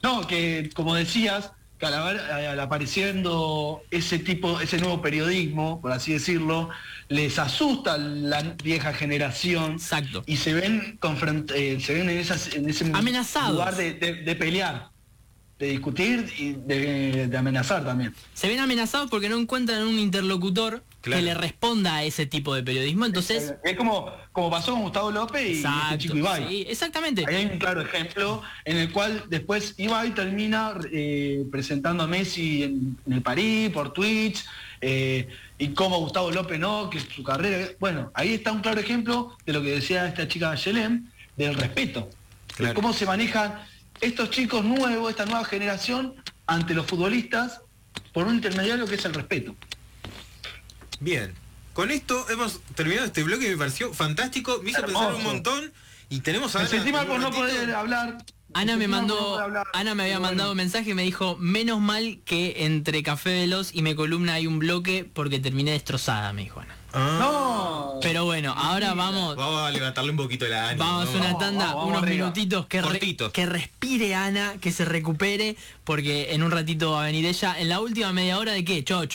No, 0.02 0.26
que 0.26 0.68
como 0.74 0.94
decías, 0.94 1.52
que 1.78 1.86
al, 1.86 1.94
haber- 1.94 2.20
al 2.20 2.60
apareciendo 2.60 3.82
ese 3.90 4.18
tipo, 4.18 4.60
ese 4.60 4.78
nuevo 4.78 5.00
periodismo, 5.00 5.80
por 5.80 5.92
así 5.92 6.12
decirlo, 6.12 6.68
les 7.12 7.38
asusta 7.38 7.98
la 7.98 8.42
vieja 8.62 8.92
generación 8.94 9.72
Exacto. 9.72 10.22
y 10.26 10.36
se 10.36 10.54
ven 10.54 10.98
confront- 11.00 11.52
eh, 11.54 11.78
se 11.80 11.94
ven 11.94 12.08
en, 12.10 12.18
esas, 12.18 12.54
en 12.54 12.68
ese 12.68 12.90
Amenazados. 12.92 13.52
lugar 13.52 13.76
de, 13.76 13.92
de- 13.94 14.14
de 14.22 14.34
pelear, 14.36 14.88
de 15.58 15.68
discutir 15.68 16.32
y 16.38 16.52
de, 16.52 17.28
de 17.28 17.36
amenazar 17.36 17.84
también. 17.84 18.14
Se 18.34 18.48
ven 18.48 18.58
amenazados 18.60 19.10
porque 19.10 19.28
no 19.28 19.38
encuentran 19.38 19.82
un 19.86 19.98
interlocutor 19.98 20.82
Claro. 21.02 21.18
que 21.18 21.26
le 21.26 21.34
responda 21.34 21.96
a 21.96 22.04
ese 22.04 22.26
tipo 22.26 22.54
de 22.54 22.62
periodismo. 22.62 23.04
Entonces, 23.04 23.54
es 23.64 23.76
como, 23.76 24.06
como 24.30 24.48
pasó 24.52 24.70
con 24.70 24.82
Gustavo 24.82 25.10
López 25.10 25.42
y 25.42 25.46
este 25.54 25.66
exacto, 25.66 25.96
chico 25.98 26.16
Ibai. 26.16 26.48
sí, 26.48 26.64
exactamente. 26.68 27.24
Ahí 27.26 27.34
hay 27.34 27.46
un 27.46 27.58
claro 27.58 27.80
ejemplo 27.82 28.40
en 28.64 28.76
el 28.76 28.92
cual 28.92 29.24
después 29.28 29.74
Ibai 29.78 30.14
termina 30.14 30.74
eh, 30.92 31.44
presentando 31.50 32.04
a 32.04 32.06
Messi 32.06 32.62
en, 32.62 32.96
en 33.04 33.12
el 33.14 33.20
París 33.20 33.70
por 33.70 33.92
Twitch 33.92 34.44
eh, 34.82 35.28
y 35.58 35.68
como 35.68 35.98
Gustavo 36.00 36.30
López 36.30 36.58
no, 36.58 36.90
que 36.90 37.00
su 37.00 37.22
carrera. 37.22 37.68
Bueno, 37.80 38.10
ahí 38.14 38.34
está 38.34 38.52
un 38.52 38.60
claro 38.60 38.80
ejemplo 38.80 39.36
de 39.46 39.52
lo 39.54 39.62
que 39.62 39.70
decía 39.70 40.06
esta 40.06 40.28
chica 40.28 40.54
Yelén, 40.56 41.10
del 41.36 41.54
respeto. 41.54 42.10
De 42.48 42.54
Claro. 42.56 42.74
cómo 42.74 42.92
se 42.92 43.06
manejan 43.06 43.64
estos 44.00 44.28
chicos 44.30 44.62
nuevos, 44.64 45.08
esta 45.10 45.24
nueva 45.24 45.44
generación, 45.44 46.14
ante 46.46 46.74
los 46.74 46.86
futbolistas 46.86 47.60
por 48.12 48.26
un 48.26 48.34
intermediario 48.34 48.86
que 48.86 48.96
es 48.96 49.04
el 49.06 49.14
respeto. 49.14 49.54
Bien. 51.00 51.32
Con 51.72 51.90
esto 51.90 52.26
hemos 52.28 52.60
terminado 52.74 53.06
este 53.06 53.22
bloque 53.22 53.48
me 53.48 53.56
pareció 53.56 53.94
fantástico, 53.94 54.60
me 54.62 54.70
hizo 54.70 54.82
pensar 54.84 55.06
un 55.06 55.12
Hermoso. 55.20 55.24
montón 55.32 55.72
y 56.12 56.20
tenemos 56.20 56.54
a 56.54 56.58
Me 56.58 56.64
Ana 56.64 56.70
sentí 56.70 56.92
mal 56.92 57.06
en 57.06 57.10
un 57.10 57.20
por 57.20 57.30
no 57.30 57.36
poder 57.36 57.74
hablar. 57.74 58.18
Ana 58.54 58.76
me 58.76 58.86
no 58.86 58.96
mandó. 58.96 59.40
Ana 59.72 59.94
me 59.94 60.02
había 60.02 60.20
mandado 60.20 60.50
un 60.50 60.56
mensaje 60.58 60.90
y 60.90 60.94
me 60.94 61.02
dijo, 61.04 61.36
menos 61.40 61.80
mal 61.80 62.20
que 62.26 62.64
entre 62.66 63.02
Café 63.02 63.30
Veloz 63.40 63.70
y 63.74 63.80
mi 63.80 63.94
columna 63.94 64.34
hay 64.34 64.46
un 64.46 64.58
bloque 64.58 65.08
porque 65.10 65.38
terminé 65.40 65.70
destrozada, 65.70 66.32
me 66.34 66.42
dijo 66.42 66.60
Ana. 66.60 66.76
Ah, 66.94 67.16
No. 67.18 67.98
Pero 68.02 68.26
bueno, 68.26 68.52
ahora 68.54 68.92
vamos, 68.92 69.36
Vamos 69.36 69.62
a 69.62 69.70
levantarle 69.70 70.10
un 70.10 70.16
poquito 70.18 70.44
la 70.46 70.74
vamos 70.76 71.08
a 71.08 71.16
una 71.16 71.38
tanda, 71.38 71.66
vamos, 71.66 71.74
vamos 71.76 71.88
unos 71.88 72.02
arriba. 72.02 72.26
minutitos 72.26 72.66
que, 72.66 72.82
re- 72.82 73.30
que 73.32 73.46
respire 73.46 74.14
Ana, 74.14 74.56
que 74.60 74.70
se 74.72 74.84
recupere, 74.84 75.56
porque 75.84 76.34
en 76.34 76.42
un 76.42 76.50
ratito 76.50 76.90
va 76.92 77.04
a 77.04 77.06
venir 77.06 77.24
ella. 77.24 77.58
En 77.58 77.70
la 77.70 77.80
última 77.80 78.12
media 78.12 78.38
hora 78.38 78.52
de 78.52 78.64
qué, 78.66 78.84
Chocho. 78.84 79.08